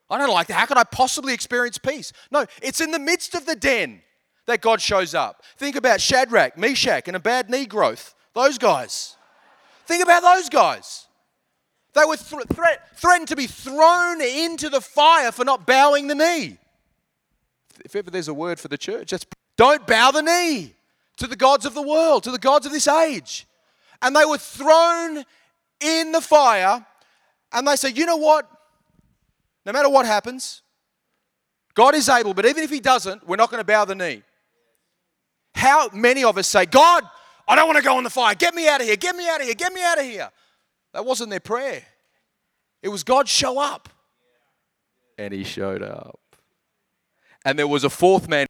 I 0.09 0.17
don't 0.17 0.31
like 0.31 0.47
that. 0.47 0.53
How 0.53 0.65
could 0.65 0.77
I 0.77 0.83
possibly 0.83 1.33
experience 1.33 1.77
peace? 1.77 2.11
No, 2.31 2.45
it's 2.61 2.81
in 2.81 2.91
the 2.91 2.99
midst 2.99 3.35
of 3.35 3.45
the 3.45 3.55
den 3.55 4.01
that 4.45 4.61
God 4.61 4.81
shows 4.81 5.13
up. 5.13 5.43
Think 5.57 5.75
about 5.75 6.01
Shadrach, 6.01 6.57
Meshach, 6.57 7.07
and 7.07 7.15
Abednego. 7.15 7.95
Those 8.33 8.57
guys. 8.57 9.15
Think 9.85 10.03
about 10.03 10.23
those 10.23 10.49
guys. 10.49 11.05
They 11.93 12.05
were 12.05 12.17
th- 12.17 12.43
threat- 12.53 12.97
threatened 12.97 13.27
to 13.29 13.35
be 13.35 13.47
thrown 13.47 14.21
into 14.21 14.69
the 14.69 14.81
fire 14.81 15.31
for 15.31 15.43
not 15.43 15.65
bowing 15.65 16.07
the 16.07 16.15
knee. 16.15 16.57
If 17.83 17.95
ever 17.95 18.11
there's 18.11 18.27
a 18.27 18.33
word 18.33 18.59
for 18.59 18.67
the 18.67 18.77
church, 18.77 19.11
that's 19.11 19.25
don't 19.55 19.85
bow 19.85 20.11
the 20.11 20.21
knee 20.21 20.73
to 21.17 21.27
the 21.27 21.35
gods 21.35 21.65
of 21.65 21.73
the 21.73 21.81
world, 21.81 22.23
to 22.23 22.31
the 22.31 22.37
gods 22.37 22.65
of 22.65 22.71
this 22.71 22.87
age. 22.87 23.45
And 24.01 24.15
they 24.15 24.25
were 24.25 24.37
thrown 24.37 25.23
in 25.81 26.11
the 26.11 26.21
fire, 26.21 26.85
and 27.51 27.67
they 27.67 27.75
say, 27.75 27.89
you 27.89 28.05
know 28.05 28.17
what? 28.17 28.49
No 29.65 29.73
matter 29.73 29.89
what 29.89 30.05
happens, 30.05 30.61
God 31.73 31.95
is 31.95 32.07
able, 32.07 32.33
but 32.33 32.45
even 32.45 32.63
if 32.63 32.69
He 32.69 32.79
doesn't, 32.79 33.27
we're 33.27 33.35
not 33.35 33.51
going 33.51 33.59
to 33.59 33.65
bow 33.65 33.85
the 33.85 33.95
knee. 33.95 34.23
How 35.55 35.89
many 35.93 36.23
of 36.23 36.37
us 36.37 36.47
say, 36.47 36.65
God, 36.65 37.03
I 37.47 37.55
don't 37.55 37.67
want 37.67 37.77
to 37.77 37.83
go 37.83 37.97
in 37.97 38.03
the 38.03 38.09
fire. 38.09 38.35
Get 38.35 38.53
me 38.53 38.67
out 38.69 38.79
of 38.79 38.87
here. 38.87 38.95
Get 38.95 39.15
me 39.15 39.27
out 39.27 39.41
of 39.41 39.47
here. 39.47 39.55
Get 39.55 39.73
me 39.73 39.83
out 39.83 39.97
of 39.97 40.05
here. 40.05 40.29
That 40.93 41.05
wasn't 41.05 41.29
their 41.29 41.39
prayer. 41.39 41.83
It 42.81 42.89
was 42.89 43.03
God 43.03 43.27
show 43.27 43.59
up. 43.59 43.89
And 45.17 45.33
he 45.33 45.43
showed 45.43 45.83
up. 45.83 46.19
And 47.45 47.57
there 47.57 47.67
was 47.67 47.83
a 47.83 47.89
fourth 47.89 48.27
man. 48.27 48.47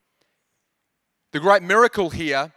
The 1.32 1.40
great 1.40 1.64
miracle 1.64 2.10
here 2.10 2.52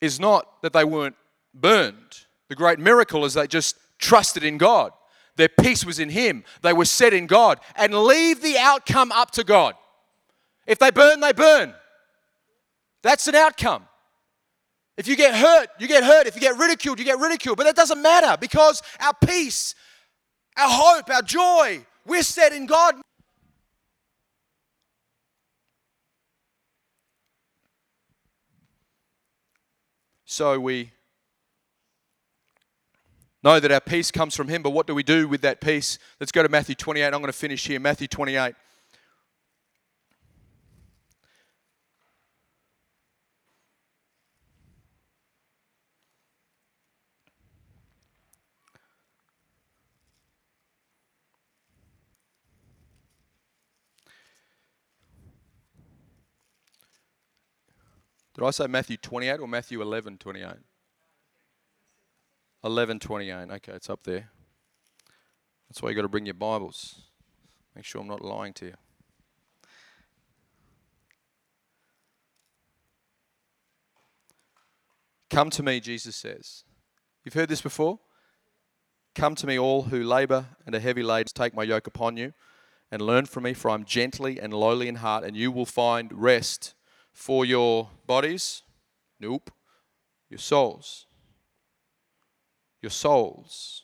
is 0.00 0.18
not 0.18 0.62
that 0.62 0.72
they 0.72 0.84
weren't 0.84 1.16
burned. 1.54 2.26
The 2.48 2.56
great 2.56 2.78
miracle 2.78 3.24
is 3.24 3.34
they 3.34 3.46
just 3.46 3.76
trusted 3.98 4.42
in 4.42 4.58
God. 4.58 4.92
Their 5.36 5.48
peace 5.48 5.84
was 5.84 5.98
in 5.98 6.10
Him. 6.10 6.44
They 6.62 6.72
were 6.72 6.84
set 6.84 7.14
in 7.14 7.26
God. 7.26 7.60
And 7.76 7.94
leave 7.94 8.42
the 8.42 8.58
outcome 8.58 9.12
up 9.12 9.30
to 9.32 9.44
God. 9.44 9.74
If 10.66 10.78
they 10.78 10.90
burn, 10.90 11.20
they 11.20 11.32
burn. 11.32 11.74
That's 13.02 13.26
an 13.28 13.34
outcome. 13.34 13.86
If 14.96 15.08
you 15.08 15.16
get 15.16 15.34
hurt, 15.34 15.68
you 15.78 15.88
get 15.88 16.04
hurt. 16.04 16.26
If 16.26 16.34
you 16.34 16.40
get 16.40 16.58
ridiculed, 16.58 16.98
you 16.98 17.04
get 17.04 17.18
ridiculed. 17.18 17.56
But 17.56 17.64
that 17.64 17.76
doesn't 17.76 18.02
matter 18.02 18.36
because 18.38 18.82
our 19.00 19.14
peace, 19.24 19.74
our 20.56 20.68
hope, 20.68 21.08
our 21.10 21.22
joy, 21.22 21.84
we're 22.06 22.22
set 22.22 22.52
in 22.52 22.66
God. 22.66 22.96
So 30.24 30.58
we 30.58 30.90
know 33.42 33.60
that 33.60 33.70
our 33.70 33.80
peace 33.80 34.10
comes 34.10 34.34
from 34.34 34.48
Him, 34.48 34.62
but 34.62 34.70
what 34.70 34.86
do 34.86 34.94
we 34.94 35.02
do 35.02 35.28
with 35.28 35.42
that 35.42 35.60
peace? 35.60 35.98
Let's 36.20 36.32
go 36.32 36.42
to 36.42 36.48
Matthew 36.48 36.74
28. 36.74 37.04
I'm 37.04 37.12
going 37.12 37.24
to 37.26 37.32
finish 37.32 37.66
here. 37.66 37.80
Matthew 37.80 38.08
28. 38.08 38.54
Did 58.34 58.44
I 58.44 58.50
say 58.50 58.66
Matthew 58.66 58.96
28 58.96 59.40
or 59.40 59.48
Matthew 59.48 59.82
11 59.82 60.18
28? 60.18 60.48
11 62.64 62.98
28. 62.98 63.50
Okay, 63.50 63.72
it's 63.72 63.90
up 63.90 64.04
there. 64.04 64.30
That's 65.68 65.82
why 65.82 65.90
you've 65.90 65.96
got 65.96 66.02
to 66.02 66.08
bring 66.08 66.26
your 66.26 66.34
Bibles. 66.34 67.02
Make 67.74 67.84
sure 67.84 68.00
I'm 68.00 68.08
not 68.08 68.22
lying 68.22 68.52
to 68.54 68.66
you. 68.66 68.74
Come 75.30 75.48
to 75.50 75.62
me, 75.62 75.80
Jesus 75.80 76.14
says. 76.14 76.64
You've 77.24 77.34
heard 77.34 77.48
this 77.48 77.62
before? 77.62 78.00
Come 79.14 79.34
to 79.36 79.46
me, 79.46 79.58
all 79.58 79.84
who 79.84 80.02
labor 80.02 80.46
and 80.66 80.74
are 80.74 80.80
heavy 80.80 81.02
laden, 81.02 81.30
take 81.34 81.54
my 81.54 81.62
yoke 81.62 81.86
upon 81.86 82.16
you 82.16 82.34
and 82.90 83.00
learn 83.00 83.24
from 83.24 83.44
me, 83.44 83.54
for 83.54 83.70
I'm 83.70 83.84
gently 83.84 84.38
and 84.38 84.52
lowly 84.52 84.88
in 84.88 84.96
heart, 84.96 85.24
and 85.24 85.34
you 85.34 85.50
will 85.50 85.64
find 85.64 86.12
rest 86.12 86.74
for 87.12 87.44
your 87.44 87.90
bodies. 88.06 88.62
Nope. 89.20 89.50
Your 90.28 90.38
souls. 90.38 91.06
Your 92.80 92.90
souls. 92.90 93.82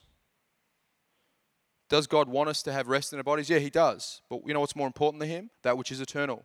Does 1.89 2.07
God 2.07 2.29
want 2.29 2.49
us 2.49 2.63
to 2.65 2.73
have 2.73 2.89
rest 2.89 3.13
in 3.13 3.19
our 3.19 3.23
bodies? 3.23 3.49
Yeah, 3.49 3.59
He 3.59 3.71
does. 3.71 4.21
But 4.29 4.41
you 4.47 4.53
know 4.53 4.61
what's 4.61 4.77
more 4.77 4.87
important 4.87 5.23
to 5.23 5.29
Him? 5.29 5.51
That 5.63 5.79
which 5.79 5.91
is 5.91 6.01
eternal. 6.01 6.45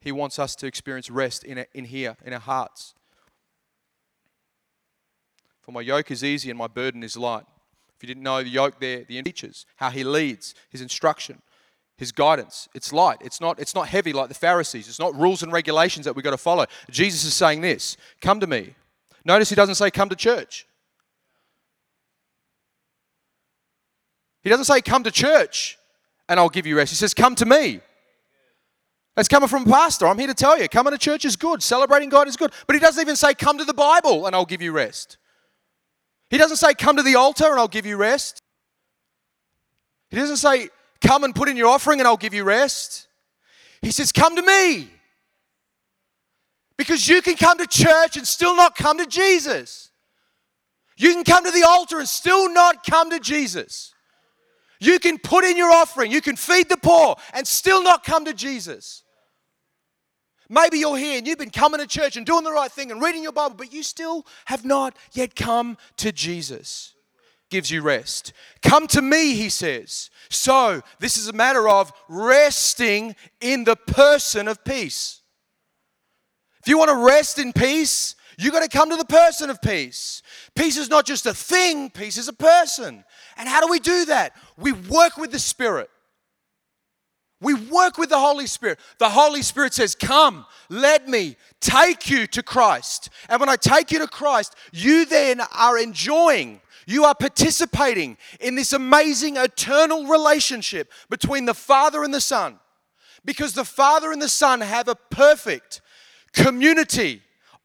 He 0.00 0.12
wants 0.12 0.38
us 0.38 0.54
to 0.56 0.66
experience 0.66 1.10
rest 1.10 1.44
in, 1.44 1.64
in 1.74 1.84
here, 1.84 2.16
in 2.24 2.32
our 2.32 2.40
hearts. 2.40 2.94
For 5.60 5.72
my 5.72 5.80
yoke 5.80 6.10
is 6.10 6.24
easy 6.24 6.50
and 6.50 6.58
my 6.58 6.66
burden 6.66 7.02
is 7.02 7.16
light. 7.16 7.44
If 7.96 8.02
you 8.02 8.06
didn't 8.06 8.22
know 8.22 8.42
the 8.42 8.48
yoke 8.48 8.80
there, 8.80 9.04
the 9.04 9.22
teachers, 9.22 9.66
how 9.76 9.90
he 9.90 10.04
leads, 10.04 10.54
his 10.70 10.80
instruction, 10.80 11.42
his 11.98 12.12
guidance. 12.12 12.68
It's 12.74 12.92
light. 12.92 13.18
It's 13.20 13.40
not, 13.40 13.58
it's 13.58 13.74
not 13.74 13.88
heavy 13.88 14.12
like 14.12 14.28
the 14.28 14.34
Pharisees. 14.34 14.88
It's 14.88 15.00
not 15.00 15.14
rules 15.14 15.42
and 15.42 15.52
regulations 15.52 16.06
that 16.06 16.14
we've 16.14 16.24
got 16.24 16.30
to 16.30 16.38
follow. 16.38 16.64
Jesus 16.90 17.24
is 17.24 17.34
saying 17.34 17.60
this 17.60 17.96
Come 18.22 18.40
to 18.40 18.46
me. 18.46 18.74
Notice 19.24 19.50
he 19.50 19.56
doesn't 19.56 19.74
say, 19.74 19.90
Come 19.90 20.08
to 20.08 20.16
church. 20.16 20.66
He 24.42 24.48
doesn't 24.48 24.64
say, 24.64 24.80
Come 24.80 25.02
to 25.02 25.10
church 25.10 25.76
and 26.28 26.38
I'll 26.38 26.48
give 26.48 26.66
you 26.66 26.76
rest. 26.76 26.92
He 26.92 26.96
says, 26.96 27.12
Come 27.14 27.34
to 27.34 27.44
me. 27.44 27.80
That's 29.16 29.28
coming 29.28 29.48
from 29.48 29.64
a 29.64 29.66
pastor. 29.66 30.06
I'm 30.06 30.16
here 30.18 30.28
to 30.28 30.34
tell 30.34 30.56
you, 30.56 30.68
coming 30.68 30.92
to 30.92 30.98
church 30.98 31.24
is 31.24 31.34
good. 31.34 31.60
Celebrating 31.60 32.08
God 32.08 32.28
is 32.28 32.36
good. 32.36 32.52
But 32.68 32.76
he 32.76 32.80
doesn't 32.80 33.00
even 33.00 33.16
say, 33.16 33.34
Come 33.34 33.58
to 33.58 33.64
the 33.64 33.74
Bible 33.74 34.26
and 34.26 34.36
I'll 34.36 34.46
give 34.46 34.62
you 34.62 34.70
rest. 34.70 35.16
He 36.30 36.38
doesn't 36.38 36.58
say, 36.58 36.74
Come 36.74 36.96
to 36.96 37.02
the 37.02 37.16
altar 37.16 37.46
and 37.46 37.58
I'll 37.58 37.66
give 37.66 37.86
you 37.86 37.96
rest. 37.96 38.40
He 40.10 40.16
doesn't 40.16 40.36
say, 40.36 40.68
Come 41.00 41.24
and 41.24 41.34
put 41.34 41.48
in 41.48 41.56
your 41.56 41.68
offering 41.68 42.00
and 42.00 42.08
I'll 42.08 42.16
give 42.16 42.34
you 42.34 42.44
rest. 42.44 43.06
He 43.82 43.90
says, 43.90 44.12
Come 44.12 44.36
to 44.36 44.42
me. 44.42 44.88
Because 46.76 47.08
you 47.08 47.20
can 47.22 47.34
come 47.34 47.58
to 47.58 47.66
church 47.66 48.16
and 48.16 48.26
still 48.26 48.54
not 48.54 48.76
come 48.76 48.98
to 48.98 49.06
Jesus. 49.06 49.90
You 50.96 51.12
can 51.12 51.24
come 51.24 51.44
to 51.44 51.50
the 51.50 51.64
altar 51.66 51.98
and 51.98 52.08
still 52.08 52.52
not 52.52 52.84
come 52.84 53.10
to 53.10 53.20
Jesus. 53.20 53.92
You 54.80 54.98
can 55.00 55.18
put 55.18 55.44
in 55.44 55.56
your 55.56 55.70
offering, 55.70 56.12
you 56.12 56.20
can 56.20 56.36
feed 56.36 56.68
the 56.68 56.76
poor 56.76 57.16
and 57.32 57.46
still 57.46 57.82
not 57.82 58.04
come 58.04 58.24
to 58.26 58.32
Jesus. 58.32 59.02
Maybe 60.48 60.78
you're 60.78 60.96
here 60.96 61.18
and 61.18 61.26
you've 61.26 61.38
been 61.38 61.50
coming 61.50 61.80
to 61.80 61.86
church 61.86 62.16
and 62.16 62.24
doing 62.24 62.44
the 62.44 62.52
right 62.52 62.70
thing 62.70 62.90
and 62.90 63.02
reading 63.02 63.22
your 63.22 63.32
Bible, 63.32 63.56
but 63.56 63.72
you 63.72 63.82
still 63.82 64.24
have 64.46 64.64
not 64.64 64.96
yet 65.12 65.34
come 65.34 65.76
to 65.98 66.10
Jesus. 66.10 66.94
Gives 67.50 67.70
you 67.70 67.80
rest. 67.82 68.32
Come 68.62 68.86
to 68.88 69.00
me, 69.00 69.34
he 69.34 69.48
says. 69.48 70.10
So, 70.28 70.82
this 71.00 71.16
is 71.16 71.28
a 71.28 71.32
matter 71.32 71.68
of 71.68 71.92
resting 72.08 73.16
in 73.40 73.64
the 73.64 73.76
person 73.76 74.48
of 74.48 74.62
peace. 74.64 75.22
If 76.60 76.68
you 76.68 76.76
want 76.76 76.90
to 76.90 77.06
rest 77.06 77.38
in 77.38 77.52
peace, 77.52 78.14
you 78.36 78.52
got 78.52 78.62
to 78.62 78.68
come 78.68 78.90
to 78.90 78.96
the 78.96 79.04
person 79.04 79.50
of 79.50 79.60
peace. 79.62 80.22
Peace 80.54 80.76
is 80.76 80.90
not 80.90 81.06
just 81.06 81.26
a 81.26 81.34
thing, 81.34 81.90
peace 81.90 82.18
is 82.18 82.28
a 82.28 82.32
person. 82.32 83.04
And 83.36 83.48
how 83.48 83.60
do 83.60 83.68
we 83.68 83.80
do 83.80 84.04
that? 84.06 84.34
We 84.56 84.72
work 84.72 85.16
with 85.16 85.32
the 85.32 85.38
Spirit. 85.38 85.90
We 87.40 87.54
work 87.54 87.98
with 87.98 88.10
the 88.10 88.18
Holy 88.18 88.46
Spirit. 88.46 88.80
The 88.98 89.08
Holy 89.08 89.42
Spirit 89.42 89.72
says, 89.72 89.94
Come, 89.94 90.44
let 90.68 91.08
me 91.08 91.36
take 91.60 92.10
you 92.10 92.26
to 92.28 92.42
Christ. 92.42 93.10
And 93.28 93.38
when 93.38 93.48
I 93.48 93.56
take 93.56 93.92
you 93.92 94.00
to 94.00 94.08
Christ, 94.08 94.56
you 94.72 95.04
then 95.04 95.40
are 95.56 95.78
enjoying, 95.78 96.60
you 96.88 97.04
are 97.04 97.14
participating 97.14 98.16
in 98.40 98.54
this 98.54 98.72
amazing 98.72 99.36
eternal 99.36 100.06
relationship 100.06 100.90
between 101.10 101.44
the 101.44 101.52
Father 101.52 102.02
and 102.02 102.14
the 102.14 102.20
Son. 102.20 102.58
Because 103.26 103.52
the 103.52 103.66
Father 103.66 104.10
and 104.10 104.22
the 104.22 104.28
Son 104.28 104.62
have 104.62 104.88
a 104.88 104.94
perfect 104.94 105.82
community 106.32 107.20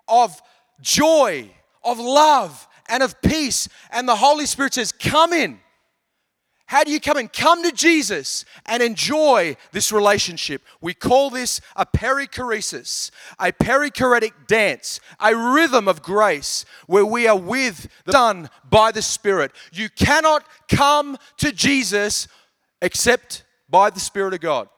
of 0.10 0.42
joy, 0.82 1.50
of 1.86 2.00
love, 2.00 2.68
and 2.90 3.02
of 3.02 3.22
peace. 3.22 3.70
And 3.92 4.10
the 4.10 4.16
Holy 4.18 4.46
Spirit 4.46 4.74
says, 4.74 4.92
Come 4.92 5.32
in. 5.32 5.60
How 6.66 6.84
do 6.84 6.92
you 6.92 7.00
come 7.00 7.18
and 7.18 7.32
come 7.32 7.62
to 7.64 7.72
Jesus 7.72 8.46
and 8.66 8.82
enjoy 8.82 9.58
this 9.74 9.92
relationship? 9.92 10.62
We 10.82 10.94
call 10.94 11.30
this 11.30 11.62
a 11.76 11.86
perichoresis, 11.86 13.12
a 13.38 13.52
perichoretic 13.52 14.32
dance, 14.48 15.00
a 15.20 15.36
rhythm 15.36 15.88
of 15.88 16.02
grace 16.02 16.66
where 16.88 17.06
we 17.06 17.28
are 17.28 17.38
with 17.38 17.90
the 18.06 18.14
Son 18.14 18.50
by 18.70 18.92
the 18.92 19.02
Spirit. 19.02 19.52
You 19.72 19.90
cannot 19.90 20.46
come 20.68 21.18
to 21.38 21.52
Jesus 21.52 22.28
except 22.82 23.44
by 23.70 23.90
the 23.90 24.00
Spirit 24.00 24.34
of 24.34 24.40
God. 24.40 24.70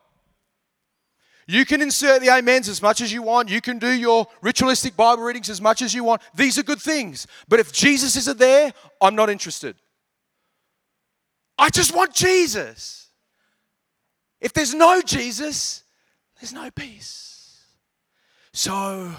You 1.47 1.63
can 1.63 1.81
insert 1.81 2.21
the 2.21 2.29
amens 2.31 2.67
as 2.67 2.81
much 2.81 3.01
as 3.01 3.13
you 3.13 3.21
want. 3.21 3.49
You 3.49 3.61
can 3.61 3.77
do 3.77 3.91
your 3.91 4.25
ritualistic 4.41 4.95
Bible 4.97 5.23
readings 5.23 5.49
as 5.49 5.61
much 5.61 5.83
as 5.83 5.93
you 5.93 6.03
want. 6.03 6.23
These 6.33 6.57
are 6.57 6.63
good 6.63 6.81
things. 6.81 7.27
But 7.47 7.59
if 7.59 7.71
Jesus 7.71 8.15
isn't 8.15 8.39
there, 8.39 8.73
I'm 8.99 9.15
not 9.15 9.29
interested. 9.29 9.75
I 11.57 11.69
just 11.69 11.95
want 11.95 12.13
Jesus. 12.13 13.09
If 14.41 14.53
there's 14.53 14.73
no 14.73 15.01
Jesus, 15.01 15.83
there's 16.39 16.53
no 16.53 16.69
peace. 16.71 17.63
So 18.53 19.11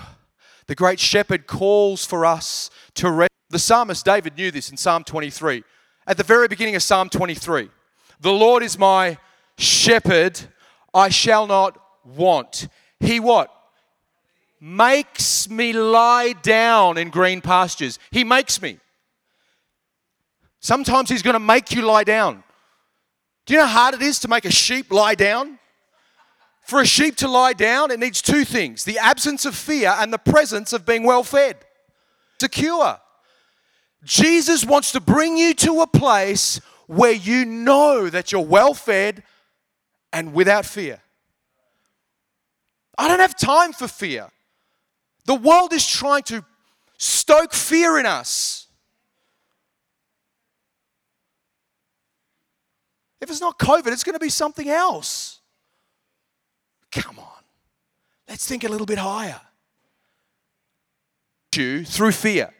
the 0.66 0.74
great 0.74 1.00
shepherd 1.00 1.46
calls 1.46 2.04
for 2.04 2.26
us 2.26 2.70
to 2.94 3.10
rest. 3.10 3.30
The 3.48 3.58
psalmist 3.58 4.04
David 4.04 4.36
knew 4.36 4.50
this 4.50 4.70
in 4.70 4.76
Psalm 4.76 5.04
23. 5.04 5.62
At 6.06 6.16
the 6.16 6.24
very 6.24 6.48
beginning 6.48 6.76
of 6.76 6.82
Psalm 6.82 7.08
23, 7.08 7.70
the 8.20 8.32
Lord 8.32 8.62
is 8.62 8.78
my 8.78 9.18
shepherd, 9.58 10.40
I 10.92 11.08
shall 11.08 11.46
not 11.46 11.80
want. 12.04 12.68
He 13.00 13.20
what? 13.20 13.52
Makes 14.60 15.50
me 15.50 15.72
lie 15.72 16.32
down 16.32 16.98
in 16.98 17.10
green 17.10 17.40
pastures. 17.40 17.98
He 18.10 18.24
makes 18.24 18.60
me. 18.60 18.78
Sometimes 20.66 21.08
He's 21.08 21.22
going 21.22 21.34
to 21.34 21.38
make 21.38 21.70
you 21.70 21.82
lie 21.82 22.02
down. 22.02 22.42
Do 23.46 23.54
you 23.54 23.60
know 23.60 23.66
how 23.66 23.82
hard 23.82 23.94
it 23.94 24.02
is 24.02 24.18
to 24.18 24.28
make 24.28 24.44
a 24.44 24.50
sheep 24.50 24.90
lie 24.90 25.14
down? 25.14 25.60
For 26.62 26.80
a 26.80 26.84
sheep 26.84 27.14
to 27.18 27.28
lie 27.28 27.52
down, 27.52 27.92
it 27.92 28.00
needs 28.00 28.20
two 28.20 28.44
things 28.44 28.82
the 28.82 28.98
absence 28.98 29.44
of 29.44 29.54
fear 29.54 29.94
and 29.96 30.12
the 30.12 30.18
presence 30.18 30.72
of 30.72 30.84
being 30.84 31.04
well 31.04 31.22
fed, 31.22 31.58
secure. 32.40 32.98
Jesus 34.02 34.64
wants 34.64 34.90
to 34.90 35.00
bring 35.00 35.36
you 35.36 35.54
to 35.54 35.82
a 35.82 35.86
place 35.86 36.60
where 36.88 37.12
you 37.12 37.44
know 37.44 38.10
that 38.10 38.32
you're 38.32 38.40
well 38.40 38.74
fed 38.74 39.22
and 40.12 40.34
without 40.34 40.66
fear. 40.66 41.00
I 42.98 43.06
don't 43.06 43.20
have 43.20 43.36
time 43.36 43.72
for 43.72 43.86
fear. 43.86 44.30
The 45.26 45.36
world 45.36 45.72
is 45.72 45.86
trying 45.86 46.24
to 46.24 46.44
stoke 46.98 47.52
fear 47.54 48.00
in 48.00 48.06
us. 48.06 48.65
If 53.20 53.30
it's 53.30 53.40
not 53.40 53.58
COVID, 53.58 53.88
it's 53.88 54.04
going 54.04 54.14
to 54.14 54.20
be 54.20 54.28
something 54.28 54.68
else. 54.68 55.40
Come 56.92 57.18
on. 57.18 57.42
Let's 58.28 58.46
think 58.46 58.64
a 58.64 58.68
little 58.68 58.86
bit 58.86 58.98
higher. 58.98 59.40
You 61.54 61.86
through 61.86 62.12
fear. 62.12 62.52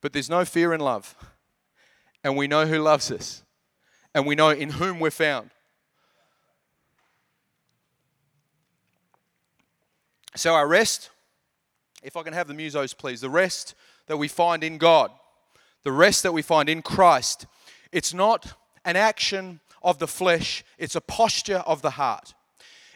But 0.00 0.12
there's 0.12 0.28
no 0.28 0.44
fear 0.44 0.74
in 0.74 0.80
love. 0.80 1.14
And 2.24 2.36
we 2.36 2.48
know 2.48 2.66
who 2.66 2.80
loves 2.80 3.12
us. 3.12 3.44
And 4.12 4.26
we 4.26 4.34
know 4.34 4.50
in 4.50 4.70
whom 4.70 4.98
we're 4.98 5.12
found. 5.12 5.50
So, 10.34 10.54
our 10.54 10.66
rest, 10.66 11.10
if 12.02 12.16
I 12.16 12.22
can 12.24 12.32
have 12.32 12.48
the 12.48 12.54
musos, 12.54 12.96
please, 12.96 13.20
the 13.20 13.30
rest 13.30 13.76
that 14.06 14.16
we 14.16 14.26
find 14.26 14.64
in 14.64 14.78
God 14.78 15.12
the 15.82 15.92
rest 15.92 16.22
that 16.22 16.32
we 16.32 16.42
find 16.42 16.68
in 16.68 16.82
Christ, 16.82 17.46
it's 17.92 18.14
not 18.14 18.54
an 18.84 18.96
action 18.96 19.60
of 19.82 19.98
the 19.98 20.06
flesh, 20.06 20.64
it's 20.78 20.94
a 20.94 21.00
posture 21.00 21.58
of 21.58 21.82
the 21.82 21.90
heart. 21.90 22.34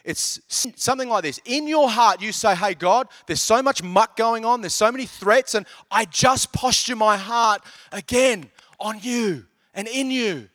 It's 0.03 0.39
something 0.75 1.09
like 1.09 1.23
this. 1.23 1.39
In 1.45 1.67
your 1.67 1.89
heart, 1.89 2.21
you 2.21 2.31
say, 2.31 2.55
Hey, 2.55 2.75
God, 2.75 3.07
there's 3.25 3.41
so 3.41 3.63
much 3.63 3.81
muck 3.81 4.15
going 4.15 4.45
on, 4.45 4.61
there's 4.61 4.73
so 4.73 4.91
many 4.91 5.07
threats, 5.07 5.55
and 5.55 5.65
I 5.89 6.05
just 6.05 6.53
posture 6.53 6.95
my 6.95 7.17
heart 7.17 7.63
again 7.91 8.51
on 8.79 8.99
you 9.01 9.45
and 9.73 9.87
in 9.87 10.11
you. 10.11 10.47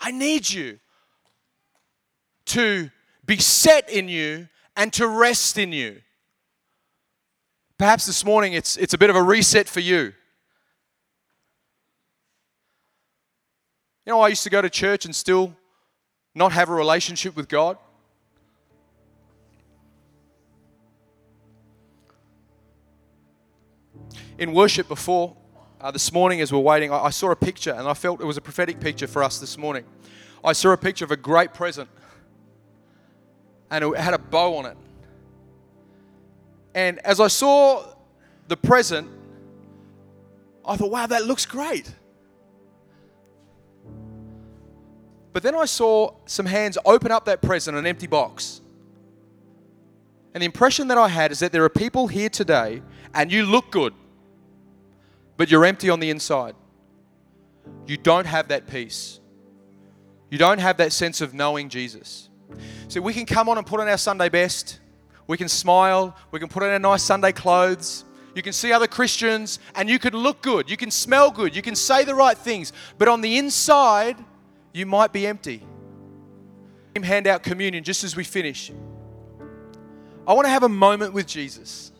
I 0.00 0.10
need 0.10 0.50
you 0.50 0.80
to 2.46 2.90
be 3.24 3.38
set 3.38 3.88
in 3.88 4.08
you 4.08 4.48
and 4.76 4.92
to 4.94 5.06
rest 5.06 5.58
in 5.58 5.72
you. 5.72 6.00
Perhaps 7.78 8.06
this 8.06 8.24
morning 8.24 8.54
it's, 8.54 8.76
it's 8.76 8.94
a 8.94 8.98
bit 8.98 9.10
of 9.10 9.16
a 9.16 9.22
reset 9.22 9.68
for 9.68 9.80
you. 9.80 10.12
You 14.08 14.14
know, 14.14 14.22
I 14.22 14.28
used 14.28 14.42
to 14.44 14.48
go 14.48 14.62
to 14.62 14.70
church 14.70 15.04
and 15.04 15.14
still 15.14 15.54
not 16.34 16.52
have 16.52 16.70
a 16.70 16.72
relationship 16.72 17.36
with 17.36 17.46
God. 17.46 17.76
In 24.38 24.54
worship 24.54 24.88
before, 24.88 25.36
uh, 25.78 25.90
this 25.90 26.10
morning 26.10 26.40
as 26.40 26.50
we're 26.50 26.58
waiting, 26.58 26.90
I, 26.90 27.00
I 27.00 27.10
saw 27.10 27.32
a 27.32 27.36
picture 27.36 27.72
and 27.72 27.86
I 27.86 27.92
felt 27.92 28.22
it 28.22 28.24
was 28.24 28.38
a 28.38 28.40
prophetic 28.40 28.80
picture 28.80 29.06
for 29.06 29.22
us 29.22 29.40
this 29.40 29.58
morning. 29.58 29.84
I 30.42 30.54
saw 30.54 30.70
a 30.70 30.78
picture 30.78 31.04
of 31.04 31.10
a 31.10 31.16
great 31.18 31.52
present 31.52 31.90
and 33.70 33.84
it 33.84 33.96
had 33.98 34.14
a 34.14 34.18
bow 34.18 34.56
on 34.56 34.64
it. 34.64 34.78
And 36.74 36.98
as 37.00 37.20
I 37.20 37.28
saw 37.28 37.84
the 38.46 38.56
present, 38.56 39.06
I 40.64 40.78
thought, 40.78 40.90
wow, 40.90 41.06
that 41.06 41.26
looks 41.26 41.44
great. 41.44 41.92
But 45.38 45.44
then 45.44 45.54
I 45.54 45.66
saw 45.66 46.14
some 46.26 46.46
hands 46.46 46.76
open 46.84 47.12
up 47.12 47.26
that 47.26 47.42
present, 47.42 47.76
an 47.76 47.86
empty 47.86 48.08
box. 48.08 48.60
And 50.34 50.42
the 50.42 50.46
impression 50.46 50.88
that 50.88 50.98
I 50.98 51.06
had 51.06 51.30
is 51.30 51.38
that 51.38 51.52
there 51.52 51.62
are 51.62 51.68
people 51.68 52.08
here 52.08 52.28
today 52.28 52.82
and 53.14 53.30
you 53.30 53.46
look 53.46 53.70
good, 53.70 53.94
but 55.36 55.48
you're 55.48 55.64
empty 55.64 55.90
on 55.90 56.00
the 56.00 56.10
inside. 56.10 56.56
You 57.86 57.96
don't 57.96 58.26
have 58.26 58.48
that 58.48 58.66
peace. 58.66 59.20
You 60.28 60.38
don't 60.38 60.58
have 60.58 60.78
that 60.78 60.92
sense 60.92 61.20
of 61.20 61.34
knowing 61.34 61.68
Jesus. 61.68 62.30
So 62.88 63.00
we 63.00 63.14
can 63.14 63.24
come 63.24 63.48
on 63.48 63.58
and 63.58 63.64
put 63.64 63.78
on 63.78 63.86
our 63.86 63.96
Sunday 63.96 64.30
best. 64.30 64.80
We 65.28 65.36
can 65.36 65.48
smile. 65.48 66.16
We 66.32 66.40
can 66.40 66.48
put 66.48 66.64
on 66.64 66.70
our 66.70 66.80
nice 66.80 67.04
Sunday 67.04 67.30
clothes. 67.30 68.04
You 68.34 68.42
can 68.42 68.52
see 68.52 68.72
other 68.72 68.88
Christians 68.88 69.60
and 69.76 69.88
you 69.88 70.00
can 70.00 70.14
look 70.14 70.42
good. 70.42 70.68
You 70.68 70.76
can 70.76 70.90
smell 70.90 71.30
good. 71.30 71.54
You 71.54 71.62
can 71.62 71.76
say 71.76 72.02
the 72.02 72.16
right 72.16 72.36
things. 72.36 72.72
But 72.98 73.06
on 73.06 73.20
the 73.20 73.38
inside, 73.38 74.16
you 74.78 74.86
might 74.86 75.12
be 75.12 75.26
empty. 75.26 75.62
Hand 77.02 77.28
out 77.28 77.44
communion 77.44 77.84
just 77.84 78.02
as 78.02 78.16
we 78.16 78.24
finish. 78.24 78.72
I 80.26 80.32
want 80.32 80.46
to 80.46 80.50
have 80.50 80.64
a 80.64 80.68
moment 80.68 81.12
with 81.12 81.28
Jesus. 81.28 81.92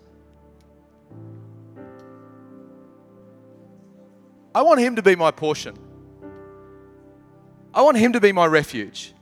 I 4.52 4.62
want 4.62 4.80
Him 4.80 4.96
to 4.96 5.02
be 5.02 5.14
my 5.14 5.30
portion. 5.30 5.78
I 7.72 7.82
want 7.82 7.96
Him 7.96 8.12
to 8.14 8.20
be 8.20 8.32
my 8.32 8.46
refuge. 8.46 9.14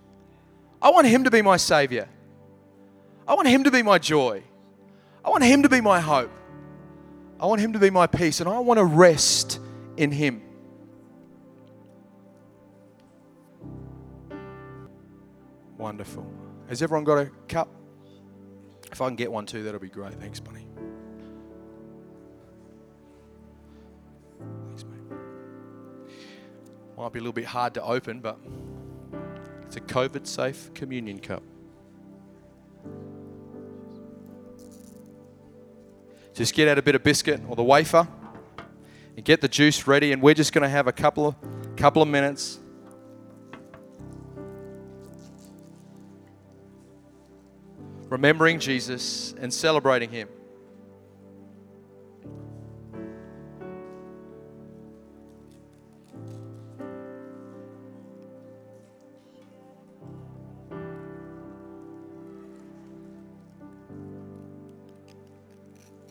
I 0.81 0.89
want 0.89 1.07
Him 1.07 1.25
to 1.25 1.31
be 1.31 1.43
my 1.43 1.59
Savior. 1.59 2.09
I 3.29 3.35
want 3.35 3.49
Him 3.49 3.65
to 3.65 3.71
be 3.71 3.83
my 3.83 3.99
joy. 3.99 4.43
I 5.23 5.29
want 5.29 5.45
Him 5.45 5.63
to 5.63 5.69
be 5.69 5.83
my 5.83 6.01
hope. 6.01 6.33
I 7.39 7.45
want 7.45 7.61
Him 7.61 7.75
to 7.75 7.79
be 7.79 7.91
my 7.91 8.07
peace. 8.07 8.41
And 8.41 8.49
I 8.49 8.61
want 8.61 8.79
to 8.79 8.85
rest 8.85 9.61
in 9.99 10.11
Him. 10.11 10.46
Wonderful. 15.87 16.27
Has 16.69 16.83
everyone 16.83 17.05
got 17.05 17.19
a 17.19 17.31
cup? 17.47 17.69
If 18.91 19.01
I 19.01 19.07
can 19.07 19.15
get 19.15 19.31
one 19.31 19.47
too, 19.47 19.63
that'll 19.63 19.79
be 19.79 19.89
great. 19.89 20.15
Thanks, 20.15 20.41
Bunny. 20.41 20.67
Thanks, 24.67 24.83
mate. 24.83 25.17
Might 26.99 27.13
be 27.13 27.21
a 27.21 27.23
little 27.23 27.33
bit 27.33 27.45
hard 27.45 27.73
to 27.75 27.85
open, 27.85 28.19
but 28.19 28.37
it's 29.63 29.77
a 29.77 29.81
COVID 29.81 30.27
safe 30.27 30.75
communion 30.75 31.21
cup. 31.21 31.45
Just 36.35 36.53
get 36.53 36.67
out 36.67 36.79
a 36.79 36.83
bit 36.83 36.97
of 36.97 37.05
biscuit 37.05 37.41
or 37.49 37.55
the 37.55 37.63
wafer 37.63 38.09
and 39.17 39.25
get 39.25 39.41
the 39.41 39.47
juice 39.47 39.87
ready, 39.87 40.11
and 40.11 40.21
we're 40.21 40.35
just 40.35 40.53
going 40.53 40.65
to 40.65 40.69
have 40.69 40.89
a 40.89 40.93
couple 40.93 41.29
of 41.29 41.37
couple 41.77 42.03
of 42.03 42.09
minutes 42.09 42.59
remembering 48.09 48.61
Jesus 48.61 49.35
and 49.41 49.53
celebrating 49.53 50.11
Him. 50.11 50.29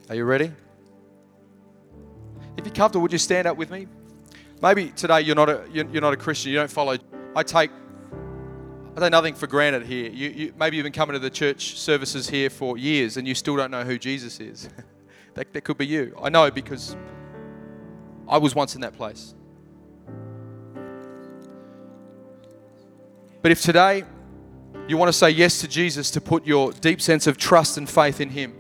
Are 0.07 0.15
you 0.15 0.23
ready? 0.23 0.51
If 2.57 2.65
you're 2.65 2.75
comfortable, 2.75 3.01
would 3.01 3.11
you 3.11 3.17
stand 3.17 3.47
up 3.47 3.57
with 3.57 3.71
me? 3.71 3.87
Maybe 4.61 4.89
today 4.89 5.21
you're 5.21 5.35
not 5.35 5.49
a, 5.49 5.65
you're 5.71 6.01
not 6.01 6.13
a 6.13 6.17
Christian, 6.17 6.51
you 6.51 6.57
don't 6.57 6.71
follow. 6.71 6.97
I 7.35 7.43
take 7.43 7.71
I 8.95 9.01
take 9.01 9.11
nothing 9.11 9.35
for 9.35 9.45
granted 9.45 9.85
here. 9.85 10.09
You, 10.09 10.29
you, 10.29 10.53
maybe 10.57 10.77
you've 10.77 10.85
been 10.85 10.93
coming 10.93 11.15
to 11.15 11.19
the 11.19 11.29
church 11.29 11.77
services 11.77 12.29
here 12.29 12.49
for 12.49 12.77
years 12.77 13.17
and 13.17 13.27
you 13.27 13.35
still 13.35 13.57
don't 13.57 13.69
know 13.69 13.83
who 13.83 13.97
Jesus 13.97 14.39
is. 14.39 14.69
that, 15.33 15.51
that 15.51 15.61
could 15.65 15.77
be 15.77 15.85
you. 15.85 16.17
I 16.21 16.29
know 16.29 16.49
because 16.49 16.95
I 18.25 18.37
was 18.37 18.55
once 18.55 18.73
in 18.73 18.81
that 18.81 18.93
place. 18.93 19.35
But 23.41 23.51
if 23.51 23.61
today 23.61 24.05
you 24.87 24.95
want 24.95 25.09
to 25.09 25.13
say 25.13 25.29
yes 25.29 25.59
to 25.59 25.67
Jesus 25.67 26.09
to 26.11 26.21
put 26.21 26.47
your 26.47 26.71
deep 26.71 27.01
sense 27.01 27.27
of 27.27 27.35
trust 27.35 27.77
and 27.77 27.89
faith 27.89 28.21
in 28.21 28.29
Him, 28.29 28.55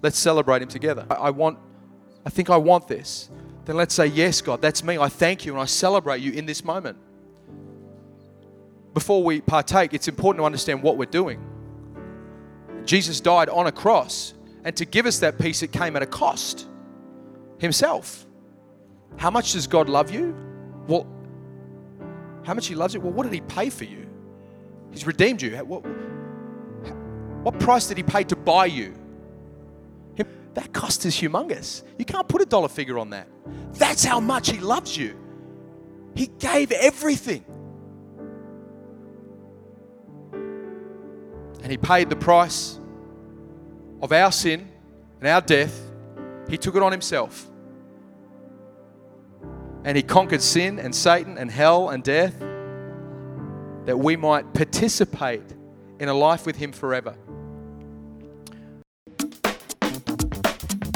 let's 0.00 0.18
celebrate 0.18 0.62
Him 0.62 0.68
together. 0.68 1.06
I, 1.10 1.14
I 1.14 1.30
want, 1.30 1.58
I 2.24 2.30
think 2.30 2.48
I 2.48 2.56
want 2.56 2.88
this 2.88 3.28
then 3.64 3.76
let's 3.76 3.94
say, 3.94 4.06
Yes, 4.06 4.40
God, 4.40 4.60
that's 4.60 4.82
me. 4.82 4.98
I 4.98 5.08
thank 5.08 5.46
you 5.46 5.52
and 5.52 5.60
I 5.60 5.66
celebrate 5.66 6.20
you 6.20 6.32
in 6.32 6.46
this 6.46 6.64
moment. 6.64 6.98
Before 8.94 9.22
we 9.22 9.40
partake, 9.40 9.94
it's 9.94 10.08
important 10.08 10.40
to 10.42 10.44
understand 10.44 10.82
what 10.82 10.96
we're 10.98 11.06
doing. 11.06 11.40
Jesus 12.84 13.20
died 13.20 13.48
on 13.48 13.66
a 13.66 13.72
cross, 13.72 14.34
and 14.64 14.76
to 14.76 14.84
give 14.84 15.06
us 15.06 15.20
that 15.20 15.38
peace, 15.38 15.62
it 15.62 15.72
came 15.72 15.96
at 15.96 16.02
a 16.02 16.06
cost 16.06 16.66
Himself. 17.58 18.26
How 19.16 19.30
much 19.30 19.52
does 19.52 19.66
God 19.66 19.88
love 19.88 20.10
you? 20.10 20.36
Well, 20.86 21.06
how 22.44 22.54
much 22.54 22.66
He 22.66 22.74
loves 22.74 22.92
you? 22.92 23.00
Well, 23.00 23.12
what 23.12 23.24
did 23.24 23.32
He 23.32 23.40
pay 23.40 23.70
for 23.70 23.84
you? 23.84 24.08
He's 24.90 25.06
redeemed 25.06 25.40
you. 25.40 25.56
What, 25.58 25.84
what 27.44 27.58
price 27.58 27.86
did 27.86 27.96
He 27.96 28.02
pay 28.02 28.24
to 28.24 28.36
buy 28.36 28.66
you? 28.66 28.94
That 30.54 30.72
cost 30.72 31.06
is 31.06 31.14
humongous. 31.16 31.82
You 31.98 32.04
can't 32.04 32.28
put 32.28 32.42
a 32.42 32.46
dollar 32.46 32.68
figure 32.68 32.98
on 32.98 33.10
that. 33.10 33.28
That's 33.72 34.04
how 34.04 34.20
much 34.20 34.50
He 34.50 34.58
loves 34.58 34.96
you. 34.96 35.18
He 36.14 36.26
gave 36.26 36.72
everything. 36.72 37.44
And 41.62 41.70
He 41.70 41.78
paid 41.78 42.10
the 42.10 42.16
price 42.16 42.78
of 44.02 44.12
our 44.12 44.32
sin 44.32 44.68
and 45.20 45.28
our 45.28 45.40
death. 45.40 45.90
He 46.48 46.58
took 46.58 46.76
it 46.76 46.82
on 46.82 46.92
Himself. 46.92 47.48
And 49.84 49.96
He 49.96 50.02
conquered 50.02 50.42
sin 50.42 50.78
and 50.78 50.94
Satan 50.94 51.38
and 51.38 51.50
hell 51.50 51.88
and 51.88 52.02
death 52.04 52.38
that 53.86 53.98
we 53.98 54.16
might 54.16 54.52
participate 54.52 55.42
in 55.98 56.08
a 56.08 56.14
life 56.14 56.44
with 56.44 56.56
Him 56.56 56.72
forever. 56.72 57.16